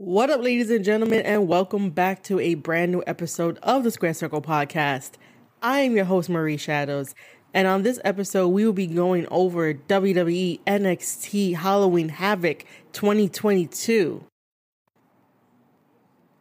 What 0.00 0.30
up, 0.30 0.40
ladies 0.40 0.70
and 0.70 0.84
gentlemen, 0.84 1.22
and 1.22 1.48
welcome 1.48 1.90
back 1.90 2.22
to 2.22 2.38
a 2.38 2.54
brand 2.54 2.92
new 2.92 3.02
episode 3.08 3.58
of 3.64 3.82
the 3.82 3.90
Square 3.90 4.14
Circle 4.14 4.42
Podcast. 4.42 5.14
I 5.60 5.80
am 5.80 5.96
your 5.96 6.04
host, 6.04 6.28
Marie 6.30 6.56
Shadows, 6.56 7.16
and 7.52 7.66
on 7.66 7.82
this 7.82 7.98
episode, 8.04 8.46
we 8.50 8.64
will 8.64 8.72
be 8.72 8.86
going 8.86 9.26
over 9.28 9.74
WWE 9.74 10.60
NXT 10.64 11.56
Halloween 11.56 12.10
Havoc 12.10 12.64
2022. 12.92 14.24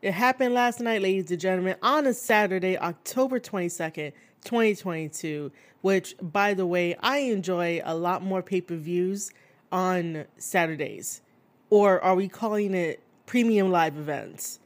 It 0.04 0.12
happened 0.12 0.54
last 0.54 0.80
night, 0.80 1.02
ladies 1.02 1.32
and 1.32 1.42
gentlemen, 1.42 1.78
on 1.82 2.06
a 2.06 2.14
Saturday, 2.14 2.78
October 2.78 3.40
22nd, 3.40 4.14
2022, 4.44 5.52
which, 5.82 6.14
by 6.22 6.54
the 6.54 6.68
way, 6.68 6.96
I 7.00 7.18
enjoy 7.18 7.82
a 7.84 7.96
lot 7.96 8.22
more 8.22 8.44
pay 8.44 8.62
per 8.62 8.76
views 8.76 9.32
on 9.72 10.26
Saturdays. 10.38 11.24
Or 11.72 12.00
are 12.00 12.14
we 12.14 12.30
calling 12.30 12.76
it 12.76 13.02
premium 13.28 13.70
live 13.70 13.98
events. 13.98 14.60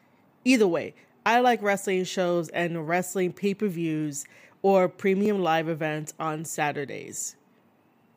Either 0.46 0.68
way, 0.68 0.94
I 1.26 1.42
like 1.42 1.62
wrestling 1.62 2.06
shows 2.06 2.48
and 2.50 2.88
wrestling 2.88 3.34
pay 3.34 3.54
per 3.54 3.68
views 3.68 4.26
or 4.62 4.88
premium 4.88 5.42
live 5.44 5.68
events 5.68 6.14
on 6.20 6.46
Saturdays. 6.46 7.36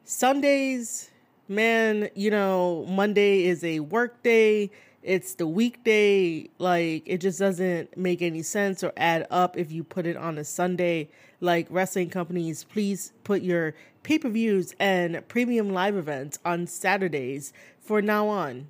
Sundays, 0.05 1.11
man, 1.49 2.11
you 2.15 2.31
know, 2.31 2.85
Monday 2.89 3.45
is 3.45 3.65
a 3.65 3.81
work 3.81 4.23
day. 4.23 4.71
It's 5.03 5.35
the 5.35 5.47
weekday. 5.47 6.49
Like, 6.59 7.03
it 7.07 7.19
just 7.19 7.39
doesn't 7.39 7.97
make 7.97 8.23
any 8.23 8.43
sense 8.43 8.85
or 8.85 8.93
add 8.97 9.27
up 9.31 9.57
if 9.57 9.73
you 9.73 9.83
put 9.83 10.07
it 10.07 10.17
on 10.17 10.39
a 10.39 10.45
Sunday. 10.45 11.09
Like, 11.41 11.67
wrestling 11.71 12.11
companies, 12.11 12.65
please 12.65 13.13
put 13.25 13.43
your 13.43 13.75
pay 14.03 14.19
per 14.19 14.29
views 14.29 14.75
and 14.79 15.27
premium 15.29 15.71
live 15.71 15.97
events 15.97 16.39
on 16.45 16.67
Saturdays 16.67 17.55
for 17.81 18.03
now 18.03 18.29
on. 18.29 18.69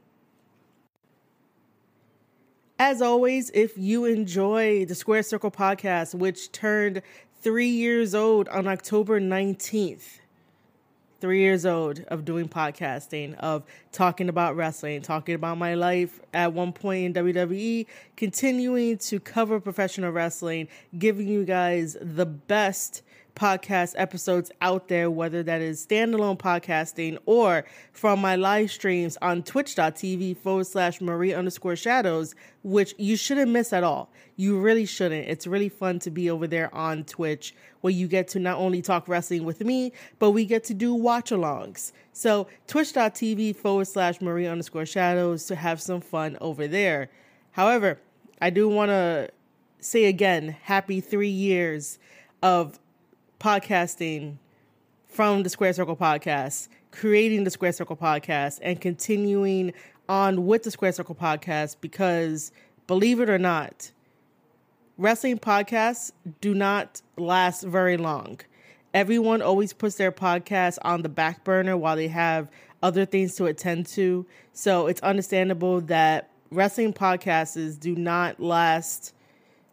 As 2.78 3.01
always, 3.01 3.51
if 3.51 3.78
you 3.78 4.05
enjoy 4.05 4.84
the 4.84 4.96
Square 4.96 5.22
Circle 5.22 5.53
podcast, 5.53 6.12
which 6.12 6.50
turned 6.50 7.03
three 7.41 7.69
years 7.69 8.16
old 8.16 8.48
on 8.48 8.66
October 8.66 9.20
19th, 9.20 10.19
three 11.20 11.39
years 11.39 11.64
old 11.64 12.00
of 12.08 12.25
doing 12.25 12.48
podcasting, 12.48 13.36
of 13.36 13.62
talking 13.92 14.28
about 14.28 14.56
wrestling, 14.56 15.03
talking 15.03 15.36
about 15.36 15.56
my 15.56 15.75
life 15.75 16.19
at 16.34 16.53
one 16.53 16.72
point 16.72 17.16
in 17.16 17.25
WWE, 17.25 17.86
continuing 18.16 18.98
to 18.98 19.20
cover 19.20 19.61
professional 19.61 20.11
wrestling, 20.11 20.66
giving 20.98 21.28
you 21.28 21.44
guys 21.44 21.97
the 22.00 22.27
best 22.27 23.03
podcast 23.34 23.94
episodes 23.96 24.50
out 24.60 24.88
there, 24.88 25.10
whether 25.10 25.42
that 25.42 25.60
is 25.60 25.84
standalone 25.84 26.38
podcasting 26.38 27.18
or 27.27 27.64
from 27.92 28.20
my 28.20 28.36
live 28.36 28.70
streams 28.70 29.16
on 29.20 29.42
twitch.tv 29.42 30.36
forward 30.36 30.66
slash 30.66 31.00
Marie 31.00 31.34
underscore 31.34 31.76
shadows, 31.76 32.34
which 32.62 32.94
you 32.98 33.16
shouldn't 33.16 33.50
miss 33.50 33.72
at 33.72 33.84
all. 33.84 34.10
You 34.36 34.58
really 34.58 34.86
shouldn't. 34.86 35.28
It's 35.28 35.46
really 35.46 35.68
fun 35.68 35.98
to 36.00 36.10
be 36.10 36.30
over 36.30 36.46
there 36.46 36.74
on 36.74 37.04
Twitch 37.04 37.54
where 37.80 37.92
you 37.92 38.08
get 38.08 38.28
to 38.28 38.38
not 38.38 38.58
only 38.58 38.80
talk 38.82 39.08
wrestling 39.08 39.44
with 39.44 39.60
me, 39.60 39.92
but 40.19 40.30
we 40.30 40.44
get 40.44 40.64
to 40.64 40.74
do 40.74 40.94
watch 40.94 41.30
alongs. 41.30 41.92
So 42.12 42.46
twitch.tv 42.66 43.56
forward 43.56 43.86
slash 43.86 44.20
Marie 44.20 44.46
underscore 44.46 44.86
shadows 44.86 45.44
to 45.46 45.54
have 45.54 45.80
some 45.80 46.00
fun 46.00 46.38
over 46.41 46.66
there. 46.66 47.10
However, 47.52 48.00
I 48.41 48.50
do 48.50 48.69
want 48.69 48.91
to 48.91 49.30
say 49.80 50.06
again, 50.06 50.56
happy 50.62 51.00
three 51.00 51.28
years 51.28 51.98
of 52.42 52.78
podcasting 53.45 54.39
from 55.05 55.42
the 55.42 55.50
Square 55.50 55.75
Circle 55.75 55.98
podcast, 55.98 56.69
creating 56.92 57.45
the 57.45 57.50
Square 57.50 57.73
Circle 57.73 57.95
podcast, 57.95 58.59
and 58.62 58.81
continuing 58.81 59.75
on 60.09 60.47
with 60.47 60.62
the 60.62 60.70
Square 60.70 60.92
Circle 60.92 61.14
podcast 61.14 61.77
because, 61.83 62.53
believe 62.87 63.20
it 63.20 63.28
or 63.28 63.39
not, 63.39 63.92
wrestling 64.97 65.39
podcasts 65.39 66.11
do 66.41 66.55
not 66.55 67.03
last 67.19 67.65
very 67.65 67.98
long. 67.98 68.41
Everyone 68.95 69.43
always 69.43 69.75
puts 69.75 69.97
their 69.97 70.10
podcast 70.10 70.78
on 70.81 71.03
the 71.03 71.10
back 71.10 71.44
burner 71.44 71.77
while 71.77 71.97
they 71.97 72.09
have 72.09 72.49
other 72.83 73.04
things 73.04 73.34
to 73.34 73.44
attend 73.44 73.84
to. 73.88 74.25
So 74.54 74.87
it's 74.87 75.03
understandable 75.03 75.83
that 75.83 76.31
wrestling 76.50 76.94
podcasts 76.94 77.78
do 77.78 77.94
not 77.94 78.41
last. 78.41 79.12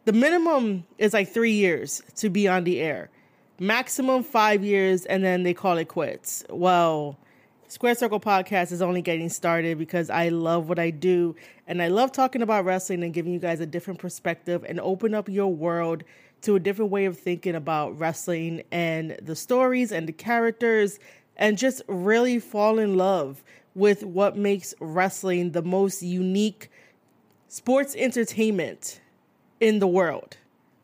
The 0.04 0.12
minimum 0.12 0.84
is 0.98 1.14
like 1.14 1.32
three 1.32 1.52
years 1.52 2.02
to 2.16 2.28
be 2.28 2.46
on 2.46 2.64
the 2.64 2.78
air 2.78 3.08
maximum 3.58 4.22
five 4.22 4.64
years, 4.64 5.04
and 5.06 5.24
then 5.24 5.42
they 5.42 5.54
call 5.54 5.78
it 5.78 5.88
quits. 5.88 6.44
Well, 6.50 7.18
Square 7.72 7.94
Circle 7.94 8.20
Podcast 8.20 8.70
is 8.70 8.82
only 8.82 9.00
getting 9.00 9.30
started 9.30 9.78
because 9.78 10.10
I 10.10 10.28
love 10.28 10.68
what 10.68 10.78
I 10.78 10.90
do 10.90 11.34
and 11.66 11.80
I 11.80 11.88
love 11.88 12.12
talking 12.12 12.42
about 12.42 12.66
wrestling 12.66 13.02
and 13.02 13.14
giving 13.14 13.32
you 13.32 13.38
guys 13.38 13.60
a 13.60 13.66
different 13.66 13.98
perspective 13.98 14.62
and 14.68 14.78
open 14.78 15.14
up 15.14 15.26
your 15.26 15.48
world 15.48 16.04
to 16.42 16.54
a 16.54 16.60
different 16.60 16.90
way 16.90 17.06
of 17.06 17.18
thinking 17.18 17.54
about 17.54 17.98
wrestling 17.98 18.62
and 18.70 19.16
the 19.22 19.34
stories 19.34 19.90
and 19.90 20.06
the 20.06 20.12
characters 20.12 20.98
and 21.38 21.56
just 21.56 21.80
really 21.88 22.38
fall 22.38 22.78
in 22.78 22.98
love 22.98 23.42
with 23.74 24.04
what 24.04 24.36
makes 24.36 24.74
wrestling 24.78 25.52
the 25.52 25.62
most 25.62 26.02
unique 26.02 26.70
sports 27.48 27.94
entertainment 27.96 29.00
in 29.60 29.78
the 29.78 29.88
world 29.88 30.36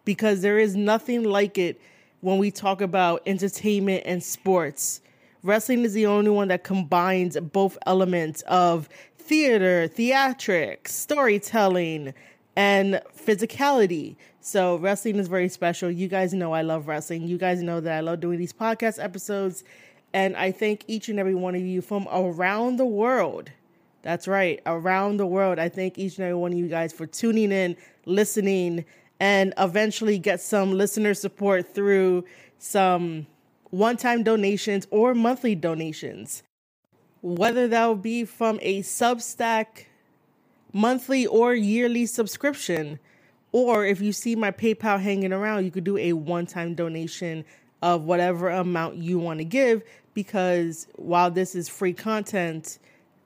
because 0.06 0.40
there 0.40 0.58
is 0.58 0.74
nothing 0.74 1.22
like 1.22 1.58
it 1.58 1.78
when 2.20 2.38
we 2.38 2.50
talk 2.50 2.80
about 2.80 3.22
entertainment 3.26 4.02
and 4.06 4.22
sports. 4.22 5.00
Wrestling 5.42 5.84
is 5.84 5.92
the 5.92 6.06
only 6.06 6.30
one 6.30 6.48
that 6.48 6.64
combines 6.64 7.38
both 7.38 7.78
elements 7.86 8.42
of 8.42 8.88
theater, 9.16 9.88
theatrics, 9.88 10.88
storytelling, 10.88 12.12
and 12.56 13.00
physicality. 13.16 14.16
So, 14.40 14.76
wrestling 14.76 15.16
is 15.16 15.28
very 15.28 15.48
special. 15.48 15.90
You 15.90 16.08
guys 16.08 16.32
know 16.32 16.52
I 16.52 16.62
love 16.62 16.88
wrestling. 16.88 17.28
You 17.28 17.38
guys 17.38 17.62
know 17.62 17.80
that 17.80 17.96
I 17.96 18.00
love 18.00 18.20
doing 18.20 18.38
these 18.38 18.52
podcast 18.52 19.02
episodes. 19.02 19.62
And 20.12 20.36
I 20.36 20.50
thank 20.52 20.84
each 20.88 21.08
and 21.08 21.18
every 21.18 21.34
one 21.34 21.54
of 21.54 21.60
you 21.60 21.82
from 21.82 22.08
around 22.10 22.78
the 22.78 22.86
world. 22.86 23.50
That's 24.02 24.26
right, 24.26 24.60
around 24.64 25.18
the 25.18 25.26
world. 25.26 25.58
I 25.58 25.68
thank 25.68 25.98
each 25.98 26.16
and 26.16 26.24
every 26.24 26.38
one 26.38 26.52
of 26.52 26.58
you 26.58 26.68
guys 26.68 26.92
for 26.92 27.06
tuning 27.06 27.52
in, 27.52 27.76
listening, 28.06 28.84
and 29.20 29.52
eventually 29.58 30.18
get 30.18 30.40
some 30.40 30.72
listener 30.72 31.14
support 31.14 31.74
through 31.74 32.24
some 32.58 33.26
one 33.70 33.96
time 33.96 34.22
donations 34.22 34.86
or 34.90 35.14
monthly 35.14 35.54
donations. 35.54 36.42
Whether 37.20 37.66
that 37.68 37.86
will 37.86 37.96
be 37.96 38.24
from 38.24 38.58
a 38.62 38.82
Substack 38.82 39.86
monthly 40.72 41.26
or 41.26 41.54
yearly 41.54 42.06
subscription, 42.06 43.00
or 43.50 43.84
if 43.84 44.00
you 44.00 44.12
see 44.12 44.36
my 44.36 44.50
PayPal 44.50 45.00
hanging 45.00 45.32
around, 45.32 45.64
you 45.64 45.70
could 45.70 45.84
do 45.84 45.96
a 45.98 46.12
one 46.12 46.46
time 46.46 46.74
donation 46.74 47.44
of 47.82 48.04
whatever 48.04 48.48
amount 48.48 48.96
you 48.96 49.18
want 49.18 49.38
to 49.38 49.44
give 49.44 49.82
because 50.14 50.88
while 50.96 51.30
this 51.30 51.54
is 51.54 51.68
free 51.68 51.92
content, 51.92 52.78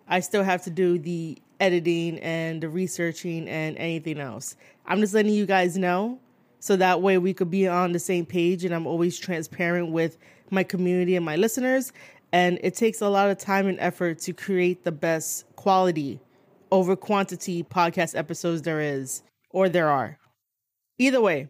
I 0.08 0.20
still 0.20 0.42
have 0.42 0.62
to 0.64 0.70
do 0.70 0.98
the 0.98 1.38
editing 1.62 2.18
and 2.18 2.60
the 2.60 2.68
researching 2.68 3.48
and 3.48 3.78
anything 3.78 4.18
else. 4.18 4.56
I'm 4.84 5.00
just 5.00 5.14
letting 5.14 5.32
you 5.32 5.46
guys 5.46 5.78
know 5.78 6.18
so 6.58 6.74
that 6.76 7.00
way 7.00 7.18
we 7.18 7.32
could 7.32 7.50
be 7.50 7.68
on 7.68 7.92
the 7.92 8.00
same 8.00 8.26
page 8.26 8.64
and 8.64 8.74
I'm 8.74 8.86
always 8.86 9.18
transparent 9.18 9.92
with 9.92 10.18
my 10.50 10.64
community 10.64 11.14
and 11.14 11.24
my 11.24 11.36
listeners. 11.36 11.92
And 12.32 12.58
it 12.62 12.74
takes 12.74 13.00
a 13.00 13.08
lot 13.08 13.30
of 13.30 13.38
time 13.38 13.68
and 13.68 13.78
effort 13.78 14.18
to 14.20 14.32
create 14.32 14.82
the 14.82 14.92
best 14.92 15.46
quality 15.54 16.18
over 16.72 16.96
quantity 16.96 17.62
podcast 17.62 18.18
episodes 18.18 18.62
there 18.62 18.80
is 18.80 19.22
or 19.50 19.68
there 19.68 19.88
are. 19.88 20.18
Either 20.98 21.20
way, 21.20 21.48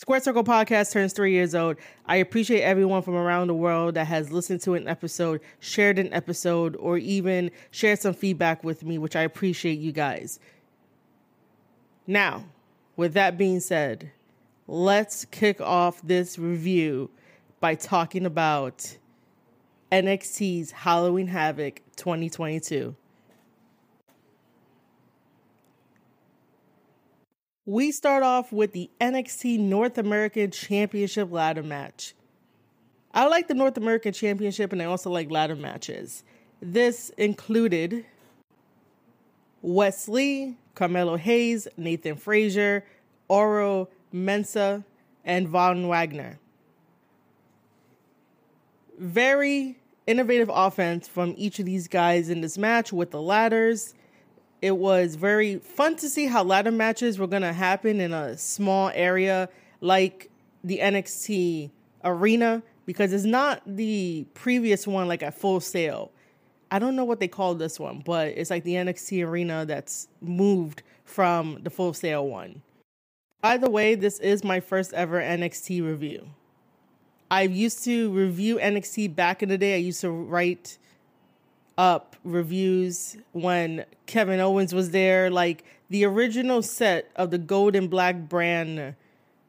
Square 0.00 0.20
Circle 0.20 0.44
Podcast 0.44 0.92
turns 0.92 1.12
three 1.12 1.32
years 1.32 1.54
old. 1.54 1.76
I 2.06 2.16
appreciate 2.16 2.62
everyone 2.62 3.02
from 3.02 3.16
around 3.16 3.48
the 3.48 3.54
world 3.54 3.96
that 3.96 4.06
has 4.06 4.32
listened 4.32 4.62
to 4.62 4.72
an 4.72 4.88
episode, 4.88 5.42
shared 5.58 5.98
an 5.98 6.10
episode, 6.14 6.74
or 6.76 6.96
even 6.96 7.50
shared 7.70 7.98
some 7.98 8.14
feedback 8.14 8.64
with 8.64 8.82
me, 8.82 8.96
which 8.96 9.14
I 9.14 9.20
appreciate 9.20 9.78
you 9.78 9.92
guys. 9.92 10.40
Now, 12.06 12.46
with 12.96 13.12
that 13.12 13.36
being 13.36 13.60
said, 13.60 14.10
let's 14.66 15.26
kick 15.26 15.60
off 15.60 16.00
this 16.00 16.38
review 16.38 17.10
by 17.60 17.74
talking 17.74 18.24
about 18.24 18.96
NXT's 19.92 20.70
Halloween 20.70 21.26
Havoc 21.26 21.82
2022. 21.96 22.96
We 27.66 27.92
start 27.92 28.22
off 28.22 28.52
with 28.52 28.72
the 28.72 28.90
NXT 29.00 29.58
North 29.58 29.98
American 29.98 30.50
Championship 30.50 31.30
ladder 31.30 31.62
match. 31.62 32.14
I 33.12 33.26
like 33.26 33.48
the 33.48 33.54
North 33.54 33.76
American 33.76 34.12
Championship 34.14 34.72
and 34.72 34.80
I 34.80 34.86
also 34.86 35.10
like 35.10 35.30
ladder 35.30 35.56
matches. 35.56 36.24
This 36.62 37.10
included 37.18 38.06
Wes 39.60 40.08
Lee, 40.08 40.56
Carmelo 40.74 41.16
Hayes, 41.16 41.68
Nathan 41.76 42.16
Frazer, 42.16 42.84
Oro 43.28 43.88
Mensah, 44.14 44.82
and 45.24 45.46
Von 45.46 45.86
Wagner. 45.86 46.38
Very 48.98 49.78
innovative 50.06 50.50
offense 50.52 51.06
from 51.06 51.34
each 51.36 51.58
of 51.58 51.66
these 51.66 51.88
guys 51.88 52.30
in 52.30 52.40
this 52.40 52.56
match 52.56 52.90
with 52.90 53.10
the 53.10 53.20
ladders 53.20 53.94
it 54.62 54.76
was 54.76 55.14
very 55.14 55.58
fun 55.58 55.96
to 55.96 56.08
see 56.08 56.26
how 56.26 56.42
ladder 56.44 56.70
matches 56.70 57.18
were 57.18 57.26
going 57.26 57.42
to 57.42 57.52
happen 57.52 58.00
in 58.00 58.12
a 58.12 58.36
small 58.36 58.90
area 58.94 59.48
like 59.80 60.30
the 60.62 60.78
NXT 60.78 61.70
arena 62.04 62.62
because 62.86 63.12
it's 63.12 63.24
not 63.24 63.62
the 63.66 64.26
previous 64.34 64.86
one 64.86 65.08
like 65.08 65.22
at 65.22 65.34
Full 65.34 65.60
Sail. 65.60 66.10
I 66.70 66.78
don't 66.78 66.94
know 66.94 67.04
what 67.04 67.20
they 67.20 67.28
call 67.28 67.54
this 67.54 67.80
one, 67.80 68.02
but 68.04 68.28
it's 68.28 68.50
like 68.50 68.64
the 68.64 68.74
NXT 68.74 69.26
arena 69.26 69.64
that's 69.64 70.08
moved 70.20 70.82
from 71.04 71.58
the 71.62 71.70
Full 71.70 71.94
Sail 71.94 72.26
one. 72.26 72.62
By 73.40 73.56
the 73.56 73.70
way, 73.70 73.94
this 73.94 74.18
is 74.20 74.44
my 74.44 74.60
first 74.60 74.92
ever 74.92 75.20
NXT 75.20 75.84
review. 75.84 76.28
I 77.30 77.42
used 77.42 77.84
to 77.84 78.10
review 78.12 78.58
NXT 78.58 79.14
back 79.14 79.42
in 79.42 79.48
the 79.48 79.56
day. 79.56 79.74
I 79.74 79.78
used 79.78 80.00
to 80.02 80.10
write 80.10 80.78
up 81.78 82.09
reviews 82.24 83.16
when 83.32 83.84
Kevin 84.06 84.40
Owens 84.40 84.74
was 84.74 84.90
there. 84.90 85.30
Like 85.30 85.64
the 85.88 86.04
original 86.04 86.62
set 86.62 87.10
of 87.16 87.30
the 87.30 87.38
gold 87.38 87.74
and 87.74 87.88
black 87.88 88.28
brand 88.28 88.94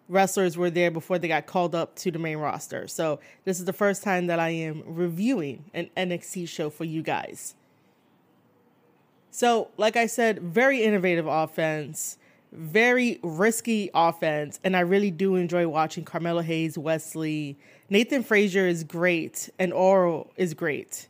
wrestlers 0.07 0.57
were 0.57 0.69
there 0.69 0.91
before 0.91 1.17
they 1.17 1.27
got 1.27 1.45
called 1.45 1.73
up 1.73 1.95
to 1.95 2.11
the 2.11 2.19
main 2.19 2.37
roster. 2.37 2.87
So 2.87 3.19
this 3.45 3.59
is 3.59 3.65
the 3.65 3.73
first 3.73 4.03
time 4.03 4.27
that 4.27 4.39
I 4.39 4.49
am 4.49 4.83
reviewing 4.85 5.65
an 5.73 5.89
NXT 5.95 6.47
show 6.49 6.69
for 6.69 6.83
you 6.83 7.01
guys. 7.01 7.55
So, 9.33 9.69
like 9.77 9.95
I 9.95 10.07
said, 10.07 10.41
very 10.41 10.83
innovative 10.83 11.25
offense, 11.25 12.17
very 12.51 13.17
risky 13.23 13.89
offense, 13.93 14.59
and 14.61 14.75
I 14.75 14.81
really 14.81 15.09
do 15.09 15.35
enjoy 15.35 15.69
watching 15.69 16.03
Carmelo 16.03 16.41
Hayes, 16.41 16.77
Wes 16.77 17.15
Lee, 17.15 17.55
Nathan 17.89 18.23
Frazer 18.23 18.67
is 18.67 18.83
great, 18.83 19.49
and 19.57 19.71
Oro 19.71 20.29
is 20.35 20.53
great. 20.53 21.07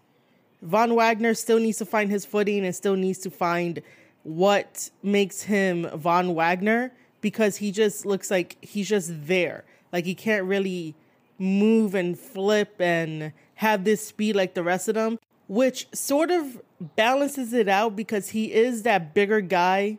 Von 0.61 0.95
Wagner 0.95 1.33
still 1.33 1.59
needs 1.59 1.77
to 1.79 1.85
find 1.85 2.11
his 2.11 2.25
footing 2.25 2.65
and 2.65 2.75
still 2.75 2.95
needs 2.95 3.19
to 3.19 3.31
find 3.31 3.81
what 4.23 4.89
makes 5.01 5.43
him 5.43 5.89
Von 5.95 6.35
Wagner 6.35 6.91
because 7.21 7.57
he 7.57 7.71
just 7.71 8.05
looks 8.05 8.29
like 8.29 8.57
he's 8.61 8.89
just 8.89 9.27
there. 9.27 9.63
Like 9.91 10.05
he 10.05 10.15
can't 10.15 10.45
really 10.45 10.95
move 11.39 11.95
and 11.95 12.17
flip 12.17 12.79
and 12.79 13.33
have 13.55 13.83
this 13.83 14.05
speed 14.07 14.35
like 14.35 14.53
the 14.53 14.63
rest 14.63 14.87
of 14.87 14.95
them, 14.95 15.19
which 15.47 15.87
sort 15.93 16.29
of 16.29 16.61
balances 16.95 17.53
it 17.53 17.67
out 17.67 17.95
because 17.95 18.29
he 18.29 18.53
is 18.53 18.83
that 18.83 19.13
bigger 19.13 19.41
guy. 19.41 19.97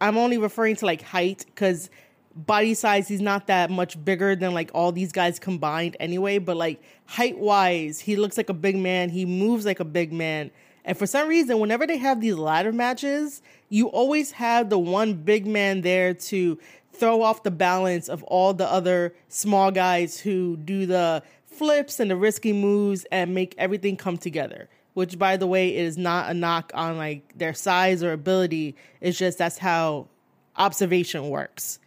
I'm 0.00 0.16
only 0.16 0.38
referring 0.38 0.76
to 0.76 0.86
like 0.86 1.02
height 1.02 1.44
because 1.46 1.90
body 2.46 2.74
size, 2.74 3.08
he's 3.08 3.20
not 3.20 3.46
that 3.48 3.70
much 3.70 4.02
bigger 4.04 4.36
than 4.36 4.54
like 4.54 4.70
all 4.74 4.92
these 4.92 5.12
guys 5.12 5.38
combined 5.38 5.96
anyway. 6.00 6.38
But 6.38 6.56
like 6.56 6.82
height 7.06 7.38
wise, 7.38 8.00
he 8.00 8.16
looks 8.16 8.36
like 8.36 8.48
a 8.48 8.54
big 8.54 8.76
man. 8.76 9.10
He 9.10 9.26
moves 9.26 9.66
like 9.66 9.80
a 9.80 9.84
big 9.84 10.12
man. 10.12 10.50
And 10.84 10.96
for 10.96 11.06
some 11.06 11.28
reason, 11.28 11.58
whenever 11.58 11.86
they 11.86 11.98
have 11.98 12.20
these 12.20 12.36
ladder 12.36 12.72
matches, 12.72 13.42
you 13.68 13.88
always 13.88 14.32
have 14.32 14.70
the 14.70 14.78
one 14.78 15.14
big 15.14 15.46
man 15.46 15.82
there 15.82 16.14
to 16.14 16.58
throw 16.92 17.22
off 17.22 17.42
the 17.42 17.50
balance 17.50 18.08
of 18.08 18.22
all 18.24 18.54
the 18.54 18.66
other 18.66 19.14
small 19.28 19.70
guys 19.70 20.18
who 20.18 20.56
do 20.56 20.86
the 20.86 21.22
flips 21.44 22.00
and 22.00 22.10
the 22.10 22.16
risky 22.16 22.52
moves 22.52 23.04
and 23.12 23.34
make 23.34 23.54
everything 23.58 23.96
come 23.96 24.16
together. 24.16 24.68
Which, 24.94 25.18
by 25.18 25.36
the 25.36 25.46
way, 25.46 25.76
is 25.76 25.98
not 25.98 26.30
a 26.30 26.34
knock 26.34 26.72
on 26.74 26.96
like 26.96 27.36
their 27.36 27.54
size 27.54 28.02
or 28.02 28.12
ability. 28.12 28.74
It's 29.00 29.18
just 29.18 29.38
that's 29.38 29.58
how 29.58 30.08
observation 30.56 31.28
works. 31.28 31.78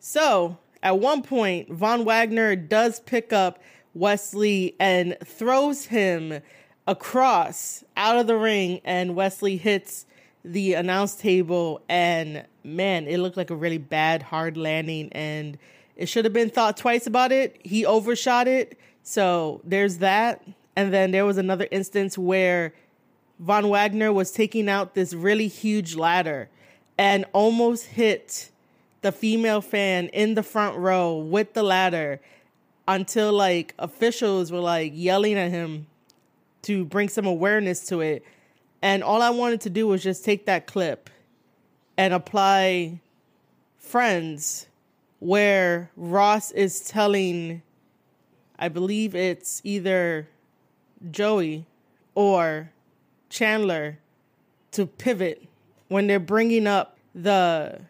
So 0.00 0.56
at 0.82 0.98
one 0.98 1.22
point, 1.22 1.70
Von 1.70 2.04
Wagner 2.04 2.56
does 2.56 3.00
pick 3.00 3.32
up 3.32 3.62
Wes 3.94 4.34
Lee 4.34 4.74
and 4.80 5.16
throws 5.24 5.84
him 5.84 6.40
across 6.86 7.84
out 7.96 8.16
of 8.16 8.26
the 8.26 8.36
ring, 8.36 8.80
and 8.84 9.14
Wes 9.14 9.42
Lee 9.42 9.58
hits 9.58 10.06
the 10.44 10.74
announce 10.74 11.14
table. 11.14 11.82
And 11.88 12.44
man, 12.64 13.06
it 13.06 13.18
looked 13.18 13.36
like 13.36 13.50
a 13.50 13.54
really 13.54 13.78
bad, 13.78 14.22
hard 14.22 14.56
landing, 14.56 15.12
and 15.12 15.58
it 15.96 16.08
should 16.08 16.24
have 16.24 16.32
been 16.32 16.50
thought 16.50 16.78
twice 16.78 17.06
about 17.06 17.30
it. 17.30 17.60
He 17.62 17.84
overshot 17.84 18.48
it. 18.48 18.78
So 19.02 19.60
there's 19.64 19.98
that. 19.98 20.42
And 20.76 20.94
then 20.94 21.10
there 21.10 21.26
was 21.26 21.36
another 21.36 21.68
instance 21.70 22.16
where 22.16 22.72
Von 23.38 23.68
Wagner 23.68 24.12
was 24.12 24.30
taking 24.30 24.68
out 24.68 24.94
this 24.94 25.12
really 25.12 25.48
huge 25.48 25.94
ladder 25.94 26.48
and 26.96 27.26
almost 27.32 27.84
hit 27.86 28.49
the 29.02 29.12
female 29.12 29.60
fan 29.60 30.08
in 30.08 30.34
the 30.34 30.42
front 30.42 30.76
row 30.76 31.16
with 31.16 31.54
the 31.54 31.62
ladder 31.62 32.20
until 32.86 33.32
like 33.32 33.74
officials 33.78 34.50
were 34.50 34.60
like 34.60 34.92
yelling 34.94 35.36
at 35.36 35.50
him 35.50 35.86
to 36.62 36.84
bring 36.84 37.08
some 37.08 37.26
awareness 37.26 37.86
to 37.86 38.00
it. 38.00 38.24
And 38.82 39.02
all 39.02 39.22
I 39.22 39.30
wanted 39.30 39.60
to 39.62 39.70
do 39.70 39.86
was 39.86 40.02
just 40.02 40.24
take 40.24 40.46
that 40.46 40.66
clip 40.66 41.08
and 41.96 42.12
apply 42.14 43.00
Friends, 43.90 44.68
where 45.18 45.90
Ross 45.96 46.52
is 46.52 46.80
telling, 46.80 47.60
I 48.56 48.68
believe 48.68 49.16
it's 49.16 49.60
either 49.64 50.28
Joey 51.10 51.66
or 52.14 52.70
Chandler 53.30 53.98
to 54.70 54.86
pivot 54.86 55.42
when 55.88 56.06
they're 56.06 56.20
bringing 56.20 56.68
up 56.68 56.98
the 57.16 57.80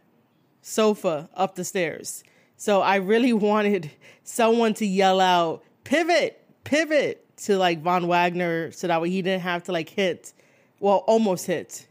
sofa 0.62 1.29
up 1.35 1.55
the 1.55 1.65
stairs. 1.65 2.25
So 2.57 2.81
I 2.81 2.97
really 2.97 3.33
wanted 3.51 3.91
someone 4.23 4.75
to 4.75 4.87
yell 4.87 5.21
out, 5.21 5.62
pivot, 5.85 6.43
pivot 6.65 7.25
to 7.45 7.57
like 7.57 7.81
Von 7.83 8.07
Wagner 8.07 8.71
so 8.71 8.87
that 8.87 9.01
way 9.01 9.11
he 9.11 9.23
didn't 9.23 9.43
have 9.43 9.65
to 9.65 9.73
like 9.73 9.89
hit, 9.89 10.33
well, 10.79 10.99
almost 11.07 11.47
hit, 11.47 11.87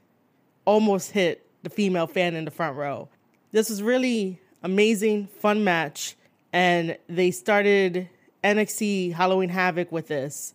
almost 0.66 1.12
hit 1.12 1.46
the 1.64 1.70
female 1.70 2.08
fan 2.08 2.36
in 2.36 2.46
the 2.46 2.52
front 2.52 2.78
row. 2.78 3.10
This 3.52 3.70
was 3.70 3.82
really 3.82 4.40
amazing, 4.64 5.28
fun 5.28 5.64
match. 5.64 6.16
And 6.54 6.98
they 7.08 7.32
started 7.32 8.10
NXT 8.44 9.14
Halloween 9.14 9.50
Havoc 9.50 9.92
with 9.92 10.08
this. 10.08 10.54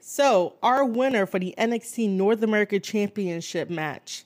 So, 0.00 0.54
our 0.62 0.84
winner 0.84 1.26
for 1.26 1.38
the 1.38 1.54
NXT 1.56 2.10
North 2.10 2.42
America 2.42 2.80
Championship 2.80 3.70
match 3.70 4.24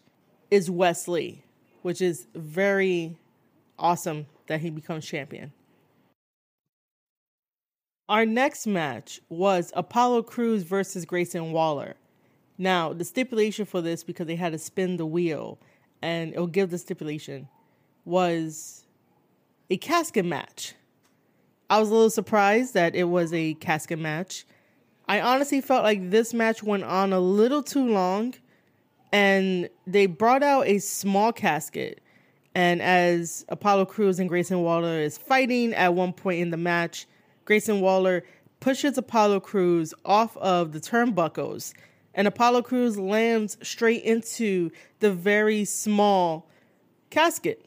is 0.51 0.71
Wes 0.71 1.07
Lee, 1.07 1.45
which 1.83 2.01
is 2.01 2.27
very 2.35 3.17
awesome 3.79 4.27
that 4.47 4.61
he 4.61 4.71
becomes 4.71 5.05
champion. 5.05 5.53
Our 8.09 8.25
next 8.25 8.67
match 8.67 9.21
was 9.29 9.73
Apollo 9.75 10.23
Crews 10.25 10.63
versus 10.63 11.05
Grayson 11.05 11.53
Waller. 11.53 11.97
Now, 12.57 12.93
the 12.93 13.05
stipulation 13.05 13.67
for 13.67 13.81
this, 13.81 14.05
because 14.05 14.27
they 14.27 14.37
had 14.37 14.53
to 14.53 14.59
spin 14.59 14.97
the 14.97 15.07
wheel 15.07 15.59
and 16.01 16.33
it'll 16.33 16.47
give 16.47 16.71
the 16.71 16.79
stipulation, 16.79 17.49
was 18.05 18.85
a 19.69 19.77
casket 19.77 20.25
match. 20.25 20.75
I 21.69 21.81
was 21.81 21.89
a 21.89 21.95
little 21.95 22.11
surprised 22.11 22.75
that 22.75 22.95
it 22.95 23.05
was 23.05 23.33
a 23.33 23.55
casket 23.55 23.99
match. 23.99 24.47
I 25.09 25.21
honestly 25.21 25.61
felt 25.61 25.83
like 25.83 26.11
this 26.11 26.33
match 26.33 26.63
went 26.63 26.85
on 26.85 27.13
a 27.13 27.21
little 27.21 27.63
too 27.63 27.89
long 27.89 28.35
and 29.13 29.69
they 29.87 30.07
brought 30.07 30.43
out 30.43 30.67
a 30.67 30.79
small 30.79 31.33
casket 31.33 32.01
and 32.57 32.81
as 32.81 33.45
Apollo 33.51 33.85
Crews 33.85 34.19
and 34.19 34.31
Grayson 34.31 34.63
Waller 34.63 34.99
is 34.99 35.19
fighting 35.19 35.75
at 35.75 35.93
one 35.93 36.15
point 36.15 36.41
in 36.41 36.49
the 36.49 36.57
match, 36.57 37.07
Grayson 37.45 37.83
Waller 37.83 38.25
pushes 38.61 38.97
Apollo 38.97 39.41
Crews 39.41 39.93
off 40.07 40.35
of 40.39 40.73
the 40.73 40.81
turnbuckles, 40.81 41.75
and 42.15 42.27
Apollo 42.27 42.63
Crews 42.63 42.97
lands 42.99 43.59
straight 43.63 44.03
into 44.05 44.71
the 45.01 45.13
very 45.13 45.67
small 45.67 46.49
casket. 47.11 47.67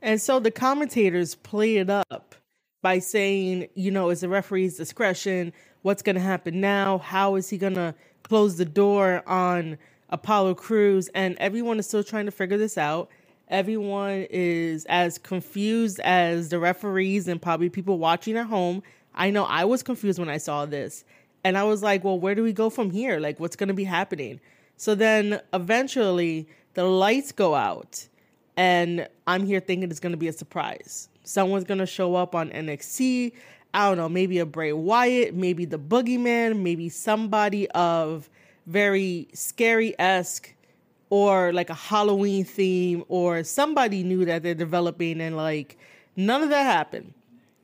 And 0.00 0.22
so 0.22 0.40
the 0.40 0.50
commentators 0.50 1.34
play 1.34 1.76
it 1.76 1.90
up 1.90 2.34
by 2.80 2.98
saying, 2.98 3.68
you 3.74 3.90
know, 3.90 4.08
it's 4.08 4.22
the 4.22 4.30
referee's 4.30 4.78
discretion. 4.78 5.52
What's 5.82 6.00
going 6.00 6.16
to 6.16 6.22
happen 6.22 6.62
now? 6.62 6.96
How 6.96 7.34
is 7.34 7.50
he 7.50 7.58
going 7.58 7.74
to 7.74 7.94
close 8.22 8.56
the 8.56 8.64
door 8.64 9.22
on 9.26 9.76
Apollo 10.08 10.54
Crews? 10.54 11.10
And 11.14 11.36
everyone 11.36 11.78
is 11.78 11.86
still 11.86 12.02
trying 12.02 12.24
to 12.24 12.32
figure 12.32 12.56
this 12.56 12.78
out 12.78 13.10
everyone 13.48 14.26
is 14.30 14.84
as 14.86 15.18
confused 15.18 16.00
as 16.00 16.48
the 16.48 16.58
referees 16.58 17.28
and 17.28 17.40
probably 17.40 17.68
people 17.68 17.98
watching 17.98 18.36
at 18.36 18.46
home. 18.46 18.82
I 19.14 19.30
know 19.30 19.44
I 19.44 19.64
was 19.64 19.82
confused 19.82 20.18
when 20.18 20.28
I 20.28 20.38
saw 20.38 20.66
this. 20.66 21.04
And 21.44 21.56
I 21.56 21.62
was 21.62 21.82
like, 21.82 22.02
well, 22.02 22.18
where 22.18 22.34
do 22.34 22.42
we 22.42 22.52
go 22.52 22.70
from 22.70 22.90
here? 22.90 23.20
Like, 23.20 23.38
what's 23.38 23.54
going 23.54 23.68
to 23.68 23.74
be 23.74 23.84
happening? 23.84 24.40
So 24.76 24.94
then 24.94 25.40
eventually 25.54 26.48
the 26.74 26.84
lights 26.84 27.32
go 27.32 27.54
out, 27.54 28.08
and 28.56 29.08
I'm 29.26 29.46
here 29.46 29.60
thinking 29.60 29.90
it's 29.90 30.00
going 30.00 30.12
to 30.12 30.18
be 30.18 30.28
a 30.28 30.32
surprise. 30.32 31.08
Someone's 31.22 31.64
going 31.64 31.78
to 31.78 31.86
show 31.86 32.16
up 32.16 32.34
on 32.34 32.50
NXT. 32.50 33.32
I 33.72 33.88
don't 33.88 33.96
know, 33.96 34.08
maybe 34.08 34.38
a 34.40 34.46
Bray 34.46 34.72
Wyatt, 34.72 35.34
maybe 35.34 35.64
the 35.64 35.78
Boogeyman, 35.78 36.62
maybe 36.62 36.88
somebody 36.88 37.70
of 37.70 38.28
very 38.66 39.28
scary 39.32 39.94
esque 39.98 40.52
or 41.10 41.52
like 41.52 41.70
a 41.70 41.74
Halloween 41.74 42.44
theme 42.44 43.04
or 43.08 43.44
somebody 43.44 44.02
knew 44.02 44.24
that 44.24 44.42
they're 44.42 44.54
developing 44.54 45.20
and 45.20 45.36
like 45.36 45.78
none 46.16 46.42
of 46.42 46.48
that 46.50 46.64
happened. 46.64 47.14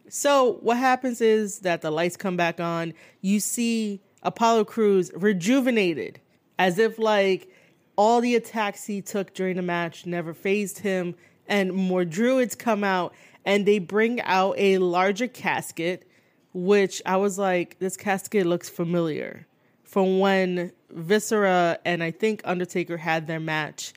So 0.08 0.58
what 0.60 0.76
happens 0.76 1.20
is 1.20 1.60
that 1.60 1.82
the 1.82 1.90
lights 1.90 2.16
come 2.16 2.36
back 2.36 2.60
on. 2.60 2.92
You 3.20 3.40
see 3.40 4.00
Apollo 4.22 4.66
Crews 4.66 5.10
rejuvenated 5.14 6.20
as 6.58 6.78
if 6.78 6.98
like 6.98 7.48
all 7.96 8.20
the 8.20 8.36
attacks 8.36 8.84
he 8.84 9.00
took 9.00 9.34
during 9.34 9.56
the 9.56 9.62
match 9.62 10.06
never 10.06 10.34
phased 10.34 10.78
him. 10.78 11.14
And 11.48 11.72
more 11.72 12.04
druids 12.04 12.54
come 12.54 12.84
out 12.84 13.14
and 13.44 13.66
they 13.66 13.78
bring 13.78 14.20
out 14.20 14.54
a 14.56 14.78
larger 14.78 15.26
casket, 15.26 16.06
which 16.52 17.02
I 17.04 17.16
was 17.16 17.38
like, 17.38 17.78
this 17.80 17.96
casket 17.96 18.46
looks 18.46 18.68
familiar 18.68 19.46
from 19.92 20.20
when 20.20 20.72
Viscera 20.88 21.78
and 21.84 22.02
I 22.02 22.12
think 22.12 22.40
Undertaker 22.46 22.96
had 22.96 23.26
their 23.26 23.38
match. 23.38 23.92